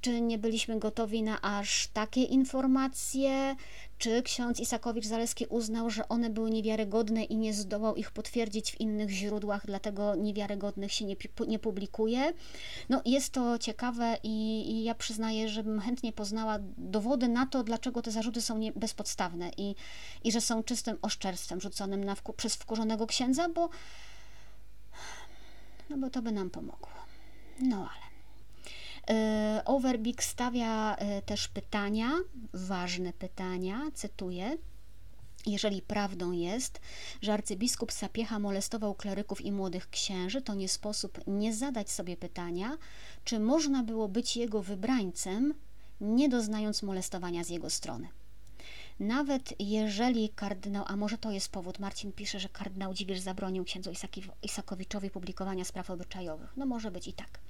[0.00, 3.56] czy nie byliśmy gotowi na aż takie informacje,
[3.98, 9.10] czy ksiądz Isakowicz-Zaleski uznał, że one były niewiarygodne i nie zdołał ich potwierdzić w innych
[9.10, 11.16] źródłach, dlatego niewiarygodnych się nie,
[11.48, 12.32] nie publikuje.
[12.88, 17.64] No, jest to ciekawe i, i, ja przyznaję, że bym chętnie poznała dowody na to,
[17.64, 19.74] dlaczego te zarzuty są nie, bezpodstawne i,
[20.24, 23.68] i że są czystym oszczerstwem rzuconym na wku, przez wkurzonego księdza, bo,
[25.90, 26.90] no bo to by nam pomogło.
[27.60, 28.05] No ale.
[29.10, 32.10] E, Overbeek stawia e, też pytania,
[32.52, 34.58] ważne pytania, cytuję.
[35.46, 36.80] Jeżeli prawdą jest,
[37.22, 42.76] że arcybiskup Sapiecha molestował kleryków i młodych księży, to nie sposób nie zadać sobie pytania,
[43.24, 45.54] czy można było być jego wybrańcem,
[46.00, 48.08] nie doznając molestowania z jego strony.
[49.00, 53.90] Nawet jeżeli kardynał, a może to jest powód, Marcin pisze, że kardynał Dziwierz zabronił księdzu
[54.42, 56.52] Isakowiczowi publikowania spraw obyczajowych.
[56.56, 57.40] No może być i tak.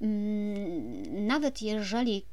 [0.00, 2.24] Mm, nawet jeżeli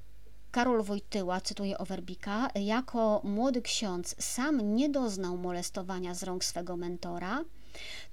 [0.52, 7.44] Karol Wojtyła, cytuję Overbika, jako młody ksiądz sam nie doznał molestowania z rąk swego mentora,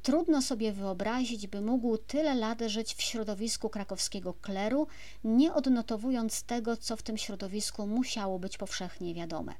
[0.02, 4.86] Trudno sobie wyobrazić, by mógł tyle lat żyć w środowisku krakowskiego kleru,
[5.24, 9.54] nie odnotowując tego, co w tym środowisku musiało być powszechnie wiadome.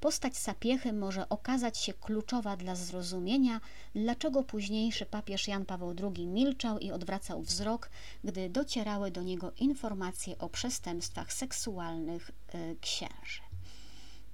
[0.00, 3.60] Postać Sapiechy może okazać się kluczowa dla zrozumienia,
[3.94, 7.90] dlaczego późniejszy papież Jan Paweł II milczał i odwracał wzrok,
[8.24, 13.42] gdy docierały do niego informacje o przestępstwach seksualnych y, księży.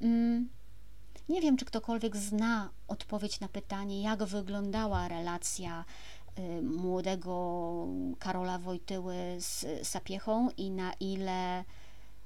[0.01, 0.49] Mm,
[1.29, 5.85] nie wiem, czy ktokolwiek zna odpowiedź na pytanie, jak wyglądała relacja
[6.39, 7.87] y, młodego
[8.19, 11.65] Karola Wojtyły z Sapiechą i na ile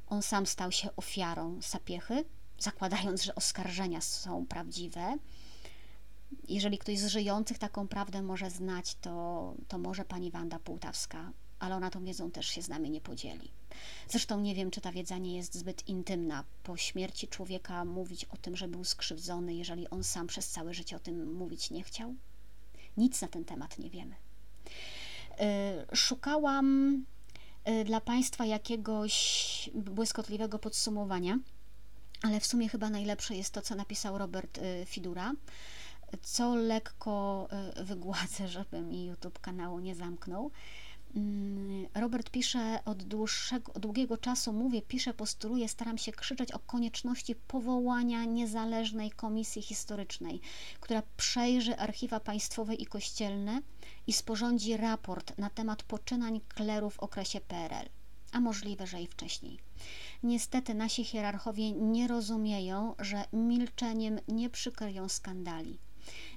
[0.08, 2.24] on sam stał się ofiarą Sapiechy,
[2.60, 5.16] zakładając, że oskarżenia są prawdziwe.
[6.48, 11.76] Jeżeli ktoś z żyjących taką prawdę może znać, to, to może pani Wanda Półtawska, ale
[11.76, 13.50] ona tą wiedzą też się z nami nie podzieli.
[14.08, 16.44] Zresztą nie wiem, czy ta wiedza nie jest zbyt intymna.
[16.62, 20.96] Po śmierci człowieka mówić o tym, że był skrzywdzony, jeżeli on sam przez całe życie
[20.96, 22.14] o tym mówić nie chciał?
[22.96, 24.14] Nic na ten temat nie wiemy.
[25.90, 26.94] Y, szukałam
[27.68, 31.38] y, dla Państwa jakiegoś błyskotliwego podsumowania,
[32.22, 35.32] ale w sumie chyba najlepsze jest to, co napisał Robert y, Fidura,
[36.22, 37.48] co lekko
[37.84, 40.50] wygładzę, żeby mi YouTube kanału nie zamknął.
[41.16, 47.34] Mm, Robert pisze od dłuższego, długiego czasu, mówię, piszę, postuluję, staram się krzyczeć o konieczności
[47.34, 50.40] powołania niezależnej komisji historycznej,
[50.80, 53.62] która przejrzy archiwa państwowe i kościelne
[54.06, 57.88] i sporządzi raport na temat poczynań kleru w okresie PRL,
[58.32, 59.58] a możliwe, że i wcześniej.
[60.22, 65.78] Niestety nasi hierarchowie nie rozumieją, że milczeniem nie przykryją skandali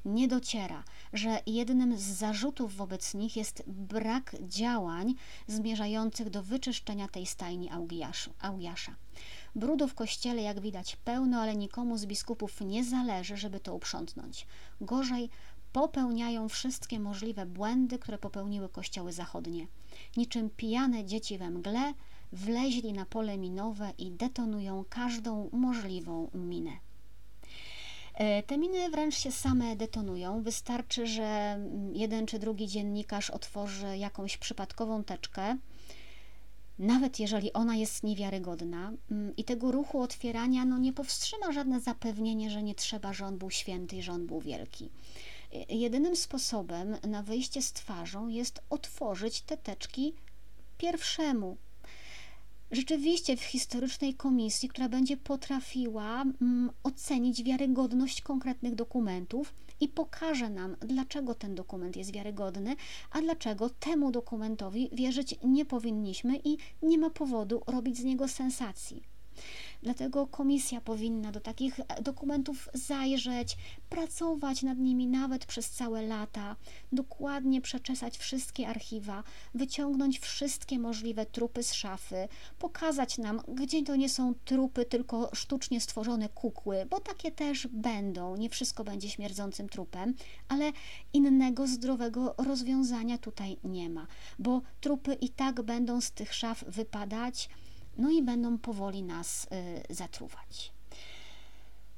[0.06, 0.84] nie dociera,
[1.14, 5.16] że jednym z zarzutów wobec nich jest brak działań
[5.48, 7.70] zmierzających do wyczyszczenia tej stajni
[8.42, 8.96] Augiasza.
[9.56, 14.48] Brudu w kościele, jak widać, pełno, ale nikomu z biskupów nie zależy, żeby to uprzątnąć.
[14.82, 15.30] Gorzej,
[15.74, 19.68] popełniają wszystkie możliwe błędy, które popełniły kościoły zachodnie.
[20.18, 21.94] Niczym pijane dzieci we mgle,
[22.32, 26.72] wleźli na pole minowe i detonują każdą możliwą minę.
[28.14, 30.44] E, te miny wręcz się same detonują.
[30.44, 31.60] Wystarczy, że
[31.94, 35.58] jeden czy drugi dziennikarz otworzy jakąś przypadkową teczkę,
[36.80, 42.50] nawet jeżeli ona jest niewiarygodna, mm, i tego ruchu otwierania no, nie powstrzyma żadne zapewnienie,
[42.50, 44.90] że nie trzeba, że on był święty że on był wielki.
[45.70, 50.14] Jedynym sposobem na wyjście z twarzą jest otworzyć te teczki
[50.78, 51.58] pierwszemu,
[52.72, 60.76] rzeczywiście w historycznej komisji, która będzie potrafiła mm, ocenić wiarygodność konkretnych dokumentów i pokaże nam,
[60.80, 62.76] dlaczego ten dokument jest wiarygodny,
[63.12, 69.04] a dlaczego temu dokumentowi wierzyć nie powinniśmy i nie ma powodu robić z niego sensacji.
[69.84, 73.58] Dlatego komisja powinna do takich dokumentów zajrzeć,
[73.90, 76.56] pracować nad nimi nawet przez całe lata,
[76.92, 79.24] dokładnie przeczesać wszystkie archiwa,
[79.54, 82.28] wyciągnąć wszystkie możliwe trupy z szafy,
[82.60, 88.36] pokazać nam, gdzie to nie są trupy, tylko sztucznie stworzone kukły, bo takie też będą,
[88.36, 90.14] nie wszystko będzie śmierdzącym trupem,
[90.48, 90.72] ale
[91.14, 94.08] innego zdrowego rozwiązania tutaj nie ma,
[94.40, 97.50] bo trupy i tak będą z tych szaf wypadać
[97.98, 99.48] no i będą powoli nas
[99.90, 100.72] y, zatruwać.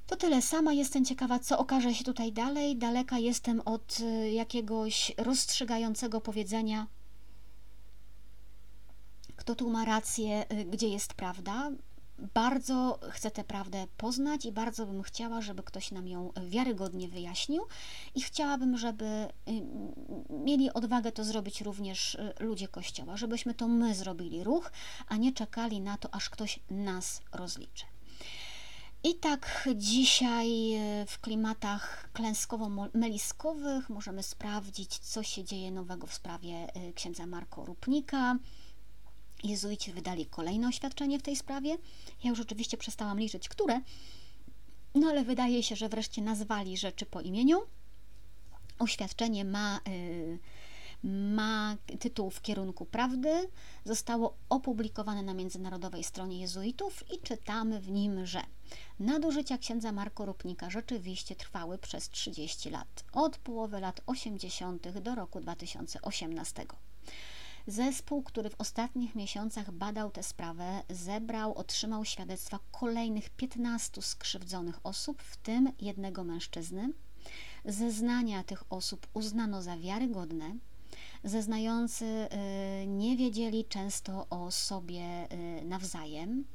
[0.07, 0.41] To tyle.
[0.41, 2.77] Sama jestem ciekawa, co okaże się tutaj dalej.
[2.77, 6.87] Daleka jestem od y, jakiegoś rozstrzygającego powiedzenia,
[9.35, 11.71] kto tu ma rację, y, gdzie jest prawda
[12.19, 17.63] bardzo chcę tę prawdę poznać i bardzo bym chciała, żeby ktoś nam ją wiarygodnie wyjaśnił
[18.15, 19.29] i chciałabym, żeby y,
[20.29, 24.71] mieli odwagę to zrobić również y, ludzie Kościoła, żebyśmy to my zrobili ruch,
[25.07, 27.85] a nie czekali na to, aż ktoś nas rozliczy.
[29.03, 36.67] I tak dzisiaj y, w klimatach klęskowo-meliskowych możemy sprawdzić, co się dzieje nowego w sprawie
[36.95, 38.37] księdza Marko Rupnika,
[39.45, 41.77] Jezuici wydali kolejne oświadczenie w tej sprawie.
[42.23, 43.81] Ja już oczywiście przestałam liczyć, które,
[44.95, 47.61] no ale wydaje się, że wreszcie nazwali rzeczy po imieniu.
[48.79, 50.39] Oświadczenie ma, y,
[51.03, 53.49] ma tytuł w kierunku prawdy.
[53.85, 58.41] Zostało opublikowane na międzynarodowej stronie jezuitów i czytamy w nim, że
[58.99, 64.99] nadużycia księdza Marko Rupnika rzeczywiście trwały przez 30 lat, od połowy lat 80.
[64.99, 66.65] do roku 2018.
[67.67, 75.21] Zespół, który w ostatnich miesiącach badał tę sprawę, zebrał, otrzymał świadectwa kolejnych 15 skrzywdzonych osób,
[75.21, 76.89] w tym jednego mężczyzny.
[77.65, 80.55] Zeznania tych osób uznano za wiarygodne.
[81.23, 85.27] Zeznający y, nie wiedzieli często o sobie
[85.61, 86.45] y, nawzajem.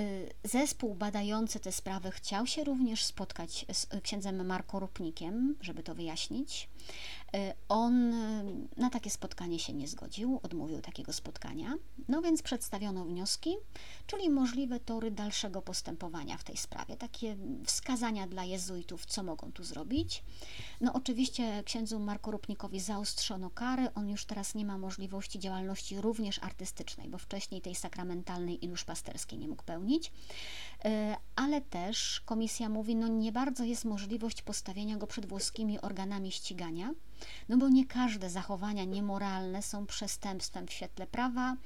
[0.00, 5.94] Y, zespół badający te sprawy chciał się również spotkać z księdzem Marko Rupnikiem, żeby to
[5.94, 6.68] wyjaśnić.
[7.36, 11.74] Y, on y, na takie spotkanie się nie zgodził, odmówił takiego spotkania.
[12.08, 13.56] No więc przedstawiono wnioski,
[14.06, 19.64] czyli możliwe tory dalszego postępowania w tej sprawie, takie wskazania dla jezuitów, co mogą tu
[19.64, 20.24] zrobić.
[20.80, 26.42] No oczywiście księdzu Marko Rupnikowi zaostrzono kary, on już teraz nie ma możliwości działalności również
[26.42, 30.88] artystycznej, bo wcześniej tej sakramentalnej i duszpasterskiej nie mógł pełnić, y,
[31.36, 36.94] ale też komisja mówi, no nie bardzo jest możliwość postawienia go przed włoskimi organami ścigania,
[37.48, 41.56] no bo nie każde zachowania niemoralne są przestępstwem w świetle prawa.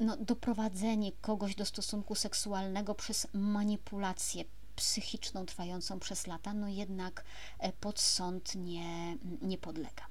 [0.00, 4.44] No, doprowadzenie kogoś do stosunku seksualnego przez manipulację
[4.76, 7.24] psychiczną trwającą przez lata, no jednak
[7.58, 10.06] e, pod sąd nie, nie podlega.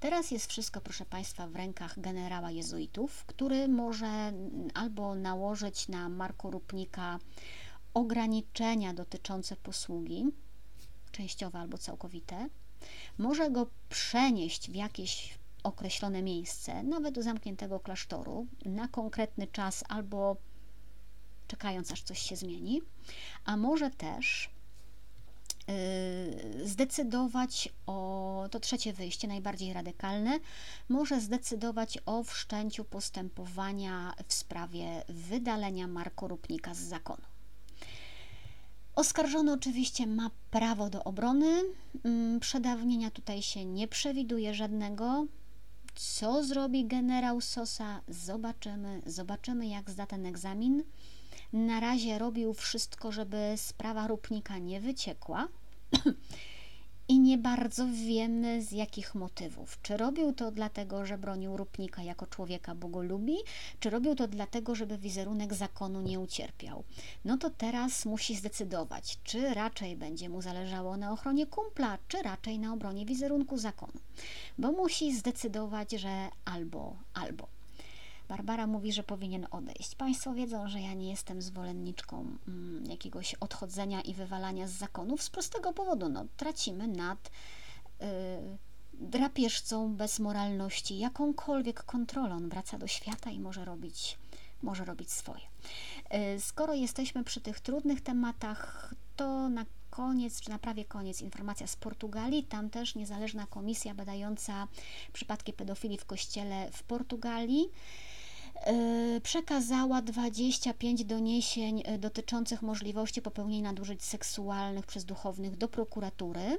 [0.00, 4.32] Teraz jest wszystko, proszę Państwa, w rękach generała jezuitów, który może
[4.74, 7.18] albo nałożyć na Marko Rupnika
[7.94, 10.24] ograniczenia dotyczące posługi,
[11.12, 12.48] częściowe albo całkowite,
[13.18, 20.36] może go przenieść w jakieś określone miejsce, nawet do zamkniętego klasztoru, na konkretny czas albo
[21.48, 22.82] czekając aż coś się zmieni,
[23.44, 24.50] a może też
[25.68, 30.38] yy, zdecydować o, to trzecie wyjście, najbardziej radykalne,
[30.88, 37.35] może zdecydować o wszczęciu postępowania w sprawie wydalenia Marko Rupnika z zakonu.
[38.96, 41.62] Oskarżony oczywiście ma prawo do obrony.
[42.04, 45.26] Mm, przedawnienia tutaj się nie przewiduje żadnego.
[45.94, 48.00] Co zrobi generał Sosa?
[48.08, 49.02] Zobaczymy.
[49.06, 50.82] Zobaczymy, jak zda ten egzamin.
[51.52, 55.48] Na razie robił wszystko, żeby sprawa Rupnika nie wyciekła.
[57.08, 59.78] i nie bardzo wiemy z jakich motywów.
[59.82, 63.36] Czy robił to dlatego, że bronił Rupnika jako człowieka, bo go lubi,
[63.80, 66.84] czy robił to dlatego, żeby wizerunek zakonu nie ucierpiał.
[67.24, 72.58] No to teraz musi zdecydować, czy raczej będzie mu zależało na ochronie kumpla, czy raczej
[72.58, 74.00] na obronie wizerunku zakonu.
[74.58, 77.55] Bo musi zdecydować, że albo, albo.
[78.28, 79.94] Barbara mówi, że powinien odejść.
[79.94, 85.30] Państwo wiedzą, że ja nie jestem zwolenniczką mm, jakiegoś odchodzenia i wywalania z zakonów z
[85.30, 86.08] prostego powodu.
[86.08, 88.06] No, tracimy nad y,
[88.94, 92.34] drapieżcą bez moralności jakąkolwiek kontrolę.
[92.34, 94.18] On wraca do świata i może robić,
[94.62, 95.44] może robić swoje.
[96.36, 101.66] Y, skoro jesteśmy przy tych trudnych tematach, to na koniec, czy na prawie koniec, informacja
[101.66, 102.44] z Portugalii.
[102.44, 104.68] Tam też niezależna komisja badająca
[105.12, 107.70] przypadki pedofilii w kościele w Portugalii
[109.22, 116.40] przekazała 25 doniesień e, dotyczących możliwości popełnienia nadużyć seksualnych przez duchownych do prokuratury.
[116.40, 116.58] E,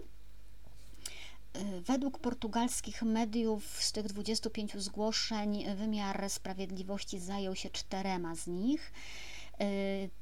[1.82, 8.91] według portugalskich mediów z tych 25 zgłoszeń wymiar sprawiedliwości zajął się czterema z nich.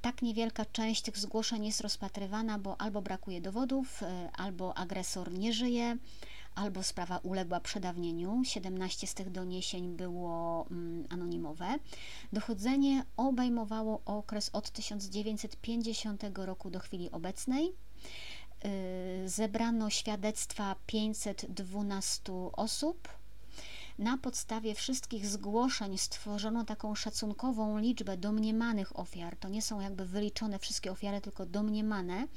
[0.02, 4.02] Tak niewielka część tych zgłoszeń jest rozpatrywana, bo albo brakuje dowodów,
[4.38, 5.98] albo agresor nie żyje,
[6.56, 8.42] albo sprawa uległa przedawnieniu.
[8.44, 11.76] 17 z tych doniesień było mm, anonimowe.
[12.34, 17.74] Dochodzenie obejmowało okres od 1950 roku do chwili obecnej.
[19.26, 23.10] Y, zebrano świadectwa 512 osób.
[24.00, 29.36] Na podstawie wszystkich zgłoszeń stworzono taką szacunkową liczbę domniemanych ofiar.
[29.36, 32.28] To nie są jakby wyliczone wszystkie ofiary, tylko domniemane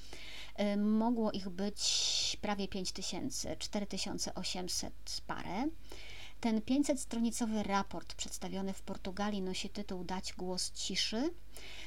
[0.76, 4.92] mogło ich być prawie 5000, 4800
[5.26, 5.68] parę.
[6.40, 11.30] Ten 500-stronicowy raport przedstawiony w Portugalii nosi tytuł Dać głos ciszy.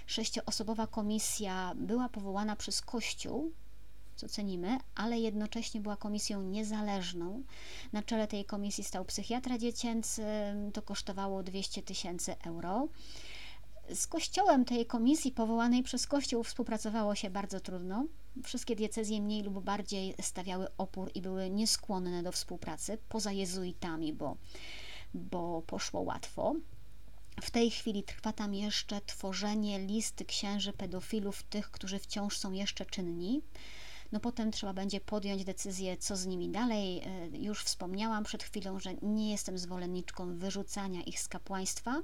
[0.06, 3.52] Sześcioosobowa komisja była powołana przez Kościół,
[4.16, 7.44] co cenimy, ale jednocześnie była komisją niezależną.
[7.94, 10.24] Na czele tej komisji stał psychiatra dziecięcy,
[10.74, 12.88] to kosztowało 200 tysięcy euro.
[13.94, 18.06] Z kościołem tej komisji powołanej przez Kościół współpracowało się bardzo trudno.
[18.44, 24.38] Wszystkie diecezje mniej lub bardziej stawiały opór i były nieskłonne do współpracy, poza jezuitami, bo,
[25.14, 26.56] bo poszło łatwo.
[27.42, 32.86] W tej chwili trwa tam jeszcze tworzenie listy księży pedofilów, tych, którzy wciąż są jeszcze
[32.86, 33.42] czynni.
[34.12, 37.02] No potem trzeba będzie podjąć decyzję, co z nimi dalej.
[37.34, 42.02] Już wspomniałam przed chwilą, że nie jestem zwolenniczką wyrzucania ich z kapłaństwa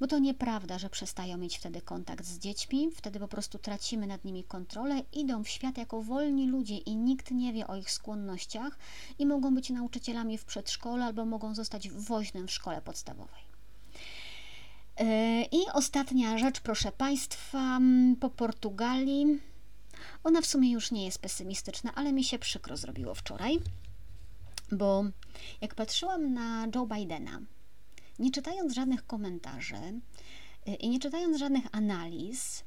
[0.00, 4.24] bo to nieprawda, że przestają mieć wtedy kontakt z dziećmi, wtedy po prostu tracimy nad
[4.24, 8.78] nimi kontrolę, idą w świat jako wolni ludzie i nikt nie wie o ich skłonnościach
[9.18, 13.42] i mogą być nauczycielami w przedszkolu albo mogą zostać woźnym w szkole podstawowej.
[14.96, 17.78] E, I ostatnia rzecz, proszę Państwa,
[18.20, 19.40] po Portugalii.
[20.24, 23.60] Ona w sumie już nie jest pesymistyczna, ale mi się przykro zrobiło wczoraj,
[24.72, 25.04] bo
[25.60, 27.40] jak patrzyłam na Joe Bidena,
[28.20, 30.00] nie czytając żadnych komentarzy
[30.68, 32.64] y, i nie czytając żadnych analiz,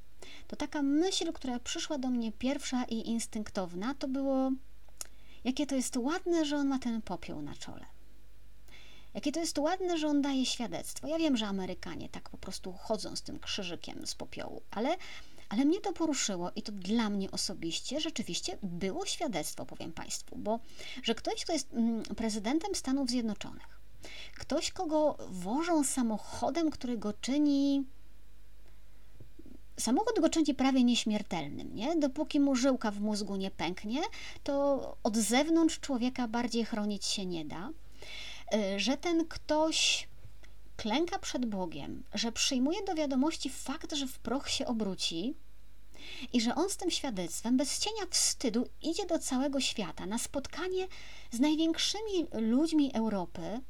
[0.47, 4.51] to taka myśl, która przyszła do mnie pierwsza i instynktowna, to było
[5.43, 7.85] jakie to jest ładne, że on ma ten popiół na czole.
[9.13, 11.07] Jakie to jest ładne, że on daje świadectwo.
[11.07, 14.97] Ja wiem, że Amerykanie tak po prostu chodzą z tym krzyżykiem z popiołu, ale,
[15.49, 20.59] ale mnie to poruszyło i to dla mnie osobiście rzeczywiście było świadectwo, powiem Państwu, bo
[21.03, 23.82] że ktoś, kto jest mm, prezydentem Stanów Zjednoczonych,
[24.39, 27.85] ktoś, kogo wożą samochodem, który go czyni
[29.79, 31.95] Samochód go czyni prawie nieśmiertelnym, nie?
[31.95, 34.01] Dopóki mu żyłka w mózgu nie pęknie,
[34.43, 37.69] to od zewnątrz człowieka bardziej chronić się nie da.
[38.53, 40.07] Y, że ten ktoś
[40.77, 45.33] klęka przed Bogiem, że przyjmuje do wiadomości fakt, że w proch się obróci
[46.33, 50.87] i że on z tym świadectwem bez cienia wstydu idzie do całego świata na spotkanie
[51.31, 53.61] z największymi ludźmi Europy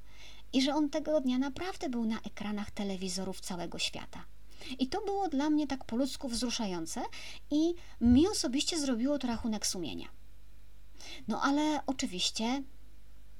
[0.54, 4.26] i że on tego dnia naprawdę był na ekranach telewizorów całego świata.
[4.80, 7.02] I to było dla mnie tak po ludzku wzruszające
[7.52, 10.08] i mi osobiście zrobiło to rachunek sumienia.
[11.28, 12.64] No ale oczywiście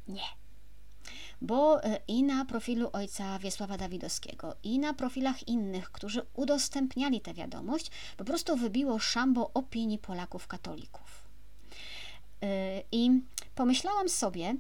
[0.08, 0.44] nie
[1.44, 7.34] bo e, i na profilu ojca Wiesława Dawidowskiego, i na profilach innych, którzy udostępniali tę
[7.34, 11.24] wiadomość, po prostu wybiło szambo opinii Polaków katolików.
[12.42, 13.22] E, I
[13.56, 14.56] pomyślałam sobie,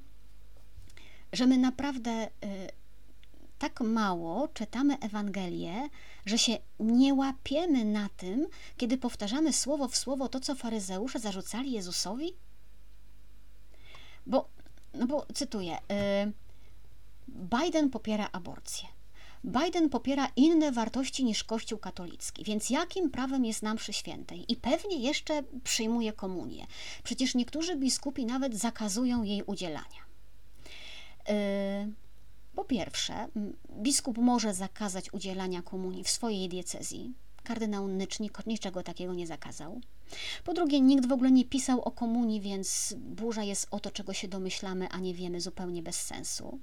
[1.33, 2.29] że my naprawdę e,
[3.59, 5.89] tak mało czytamy Ewangelię,
[6.25, 11.71] że się nie łapiemy na tym, kiedy powtarzamy słowo w słowo to, co faryzeusze zarzucali
[11.71, 12.33] Jezusowi?
[14.25, 14.49] Bo,
[14.93, 15.77] no bo cytuję,
[17.27, 18.87] Biden popiera aborcję.
[19.43, 24.51] Biden popiera inne wartości niż Kościół katolicki, więc jakim prawem jest nam przy świętej?
[24.51, 26.67] I pewnie jeszcze przyjmuje komunię.
[27.03, 30.02] Przecież niektórzy biskupi nawet zakazują jej udzielania.
[31.27, 31.93] Yy,
[32.55, 33.27] po pierwsze,
[33.69, 37.13] biskup może zakazać udzielania komunii w swojej diecezji.
[37.43, 39.81] Kardynał Nycznik niczego takiego nie zakazał.
[40.43, 44.13] Po drugie, nikt w ogóle nie pisał o komunii, więc burza jest o to, czego
[44.13, 46.59] się domyślamy, a nie wiemy zupełnie bez sensu.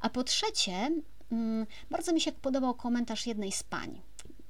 [0.00, 0.90] A po trzecie,
[1.32, 4.00] mm, bardzo mi się podobał komentarz jednej z pań,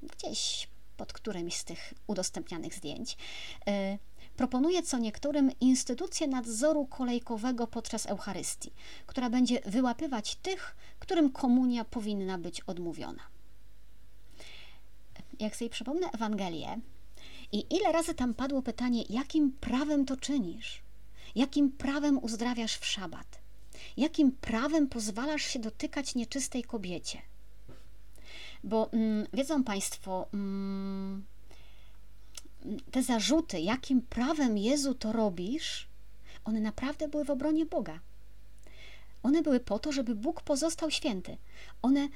[0.03, 3.17] gdzieś pod którymś z tych udostępnianych zdjęć.
[4.37, 8.73] Proponuje co niektórym instytucję nadzoru kolejkowego podczas Eucharystii,
[9.07, 13.23] która będzie wyłapywać tych, którym komunia powinna być odmówiona.
[15.41, 16.81] Jak sobie przypomnę Ewangelię
[17.53, 20.83] i ile razy tam padło pytanie, jakim prawem to czynisz?
[21.35, 23.41] Jakim prawem uzdrawiasz w szabat?
[23.97, 27.23] Jakim prawem pozwalasz się dotykać nieczystej kobiecie?
[28.65, 31.25] Bo mm, wiedzą Państwo, mm,
[32.91, 35.89] te zarzuty, jakim prawem Jezu to robisz,
[36.45, 38.01] one naprawdę były w obronie Boga.
[39.23, 41.37] One były po to, żeby Bóg pozostał święty.
[41.83, 42.09] One,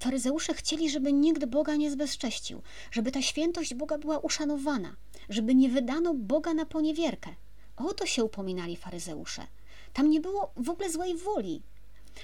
[0.00, 4.96] faryzeusze chcieli, żeby nikt Boga nie zbezcześcił, żeby ta świętość Boga była uszanowana,
[5.28, 7.30] żeby nie wydano Boga na poniewierkę.
[7.76, 9.46] O to się upominali faryzeusze.
[9.92, 11.62] Tam nie było w ogóle złej woli.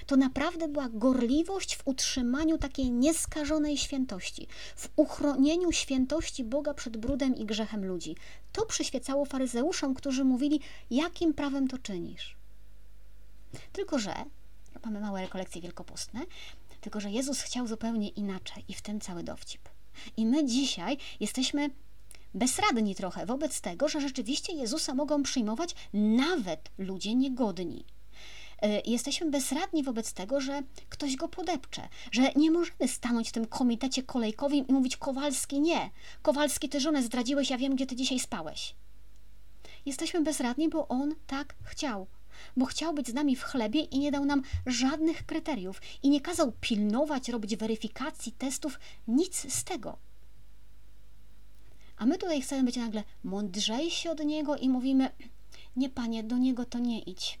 [0.05, 7.35] To naprawdę była gorliwość w utrzymaniu takiej nieskażonej świętości, w uchronieniu świętości Boga przed brudem
[7.35, 8.15] i grzechem ludzi.
[8.51, 10.59] To przyświecało faryzeuszom, którzy mówili,
[10.91, 12.35] jakim prawem to czynisz.
[13.73, 14.13] Tylko, że
[14.85, 16.21] mamy małe rekolekcje wielkopostne,
[16.81, 19.69] tylko, że Jezus chciał zupełnie inaczej i w tym cały dowcip.
[20.17, 21.69] I my dzisiaj jesteśmy
[22.33, 27.85] bezradni trochę wobec tego, że rzeczywiście Jezusa mogą przyjmować nawet ludzie niegodni.
[28.61, 33.45] E, jesteśmy bezradni wobec tego, że ktoś go podepcze, że nie możemy stanąć w tym
[33.45, 35.89] komitecie kolejkowym i mówić: Kowalski, nie,
[36.21, 38.75] Kowalski, ty żonę zdradziłeś, ja wiem, gdzie ty dzisiaj spałeś.
[39.85, 42.07] Jesteśmy bezradni, bo on tak chciał,
[42.57, 46.21] bo chciał być z nami w chlebie i nie dał nam żadnych kryteriów i nie
[46.21, 49.97] kazał pilnować, robić weryfikacji, testów, nic z tego.
[51.97, 55.09] A my tutaj chcemy być nagle mądrzejsi od Niego i mówimy:
[55.75, 57.39] Nie, panie, do Niego to nie idź.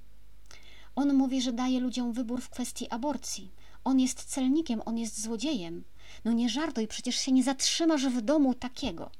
[1.01, 3.51] On mówi, że daje ludziom wybór w kwestii aborcji.
[3.83, 5.83] On jest celnikiem, on jest złodziejem.
[6.25, 9.11] No nie żartuj, przecież się nie zatrzymasz w domu takiego.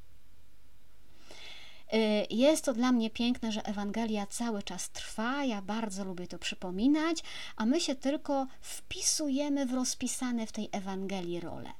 [1.93, 1.97] Y,
[2.29, 5.45] jest to dla mnie piękne, że Ewangelia cały czas trwa.
[5.45, 7.23] Ja bardzo lubię to przypominać,
[7.55, 11.71] a my się tylko wpisujemy w rozpisane w tej Ewangelii role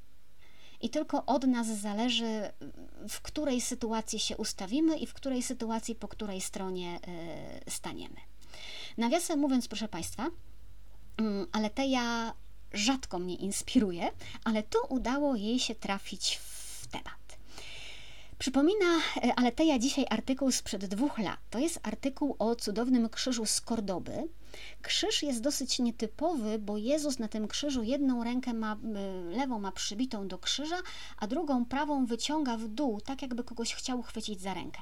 [0.82, 2.52] i tylko od nas zależy,
[3.10, 8.31] w której sytuacji się ustawimy i w której sytuacji, po której stronie e, staniemy.
[8.98, 10.28] Nawiasem mówiąc, proszę Państwa,
[11.18, 12.34] mm, Aleteja
[12.74, 14.12] rzadko mnie inspiruje,
[14.44, 17.22] ale tu udało jej się trafić w temat.
[18.42, 18.86] Przypomina
[19.18, 21.40] e, Aleteja dzisiaj artykuł sprzed dwóch lat.
[21.50, 24.28] To jest artykuł o cudownym krzyżu z Kordoby.
[24.82, 28.78] Krzyż jest dosyć nietypowy, bo Jezus na tym krzyżu jedną rękę ma,
[29.30, 30.78] lewą ma przybitą do krzyża,
[31.18, 34.80] a drugą prawą wyciąga w dół, tak jakby kogoś chciał chwycić za rękę.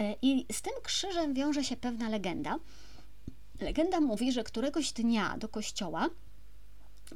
[0.00, 2.58] E, I z tym krzyżem wiąże się pewna legenda.
[3.60, 6.10] Legenda mówi, że któregoś dnia do kościoła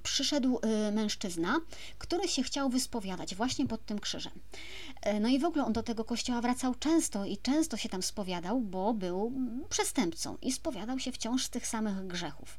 [0.02, 1.60] przyszedł y, mężczyzna,
[1.98, 4.32] który się chciał wyspowiadać właśnie pod tym krzyżem.
[5.02, 8.02] E, no i w ogóle on do tego kościoła wracał często i często się tam
[8.02, 9.32] spowiadał, bo był
[9.68, 12.58] przestępcą i spowiadał się wciąż z tych samych grzechów.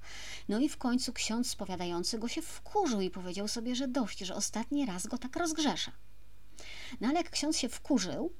[0.50, 4.36] No i w końcu ksiądz spowiadający go się wkurzył i powiedział sobie, że dość, że
[4.36, 5.92] ostatni raz go tak rozgrzesza.
[7.02, 8.34] No ale jak ksiądz się wkurzył,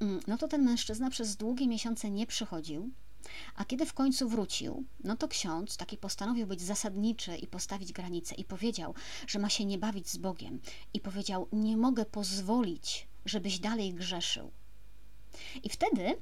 [0.00, 2.90] mm, no to ten mężczyzna przez długie miesiące nie przychodził,
[3.56, 8.34] a kiedy w końcu wrócił, no to ksiądz taki postanowił być zasadniczy i postawić granice
[8.34, 8.94] i powiedział,
[9.26, 10.60] że ma się nie bawić z Bogiem
[10.94, 14.50] i powiedział: Nie mogę pozwolić, żebyś dalej grzeszył.
[15.62, 16.20] I wtedy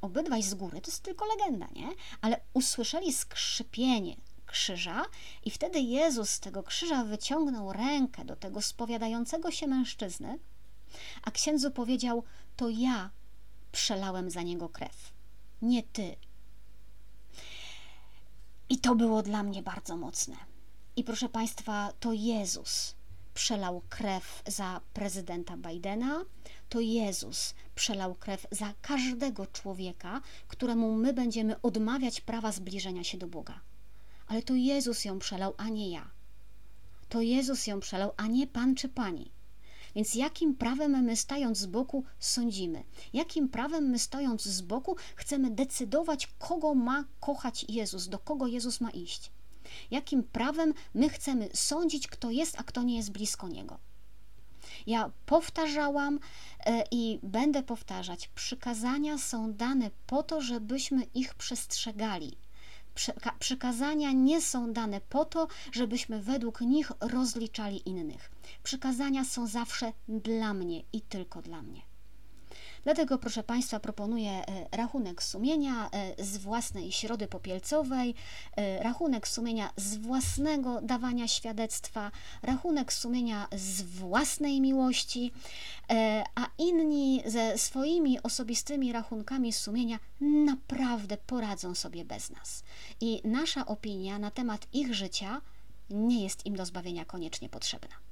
[0.00, 1.88] obydwaj z góry, to jest tylko legenda, nie?
[2.20, 4.16] Ale usłyszeli skrzypienie
[4.46, 5.04] krzyża
[5.44, 10.38] i wtedy Jezus z tego krzyża wyciągnął rękę do tego spowiadającego się mężczyzny,
[11.22, 12.24] a księdzu powiedział:
[12.56, 13.10] To ja
[13.72, 15.12] przelałem za niego krew,
[15.62, 16.16] nie ty.
[18.72, 20.36] I to było dla mnie bardzo mocne.
[20.96, 22.94] I proszę Państwa, to Jezus
[23.34, 26.24] przelał krew za prezydenta Bidena,
[26.68, 33.28] to Jezus przelał krew za każdego człowieka, któremu my będziemy odmawiać prawa zbliżenia się do
[33.28, 33.60] Boga.
[34.26, 36.10] Ale to Jezus ją przelał, a nie ja.
[37.08, 39.30] To Jezus ją przelał, a nie pan czy pani.
[39.94, 42.84] Więc jakim prawem my stając z boku sądzimy?
[43.12, 48.80] Jakim prawem my stojąc z boku chcemy decydować, kogo ma kochać Jezus, do kogo Jezus
[48.80, 49.30] ma iść?
[49.90, 53.78] Jakim prawem my chcemy sądzić, kto jest, a kto nie jest blisko Niego?
[54.86, 56.18] Ja powtarzałam
[56.66, 62.36] e, i będę powtarzać, przykazania są dane po to, żebyśmy ich przestrzegali.
[63.38, 68.30] Przykazania nie są dane po to, żebyśmy według nich rozliczali innych.
[68.62, 71.91] Przykazania są zawsze dla mnie i tylko dla mnie.
[72.84, 78.14] Dlatego, proszę Państwa, proponuję e, rachunek sumienia e, z własnej środy popielcowej,
[78.56, 82.10] e, rachunek sumienia z własnego dawania świadectwa,
[82.42, 85.32] rachunek sumienia z własnej miłości,
[86.34, 92.62] a inni ze swoimi osobistymi rachunkami sumienia naprawdę poradzą sobie bez nas.
[93.00, 95.40] I nasza opinia na temat ich życia
[95.90, 98.11] nie jest im do zbawienia koniecznie potrzebna.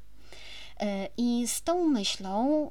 [0.80, 2.70] E, I z tą myślą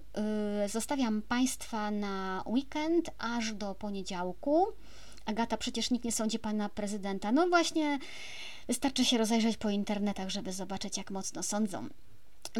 [0.63, 4.67] e, zostawiam Państwa na weekend aż do poniedziałku.
[5.25, 7.31] Agata, przecież nikt nie sądzi pana prezydenta.
[7.31, 7.99] No właśnie,
[8.67, 11.87] wystarczy się rozejrzeć po internetach, żeby zobaczyć, jak mocno sądzą.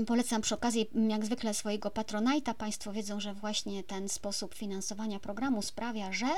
[0.08, 2.54] Polecam przy okazji, jak zwykle, swojego patronajta.
[2.54, 6.30] Państwo wiedzą, że właśnie ten sposób finansowania programu sprawia, że,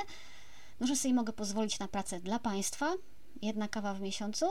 [0.80, 2.94] no, że sobie mogę pozwolić na pracę dla Państwa,
[3.42, 4.46] jedna kawa w miesiącu,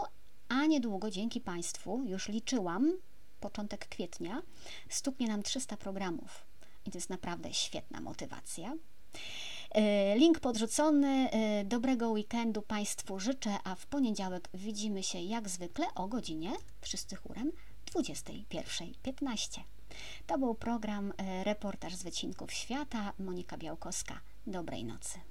[0.49, 2.93] a niedługo dzięki Państwu, już liczyłam,
[3.41, 4.41] początek kwietnia,
[4.89, 6.45] stuknie nam 300 programów.
[6.85, 8.73] I to jest naprawdę świetna motywacja.
[9.71, 11.29] E, link podrzucony.
[11.31, 17.15] E, dobrego weekendu Państwu życzę, a w poniedziałek widzimy się jak zwykle o godzinie, wszyscy
[17.15, 17.51] chórem,
[17.95, 19.61] 21.15.
[20.27, 23.13] To był program e, Reportaż z Wycinków Świata.
[23.19, 24.21] Monika Białkowska.
[24.47, 25.30] Dobrej nocy.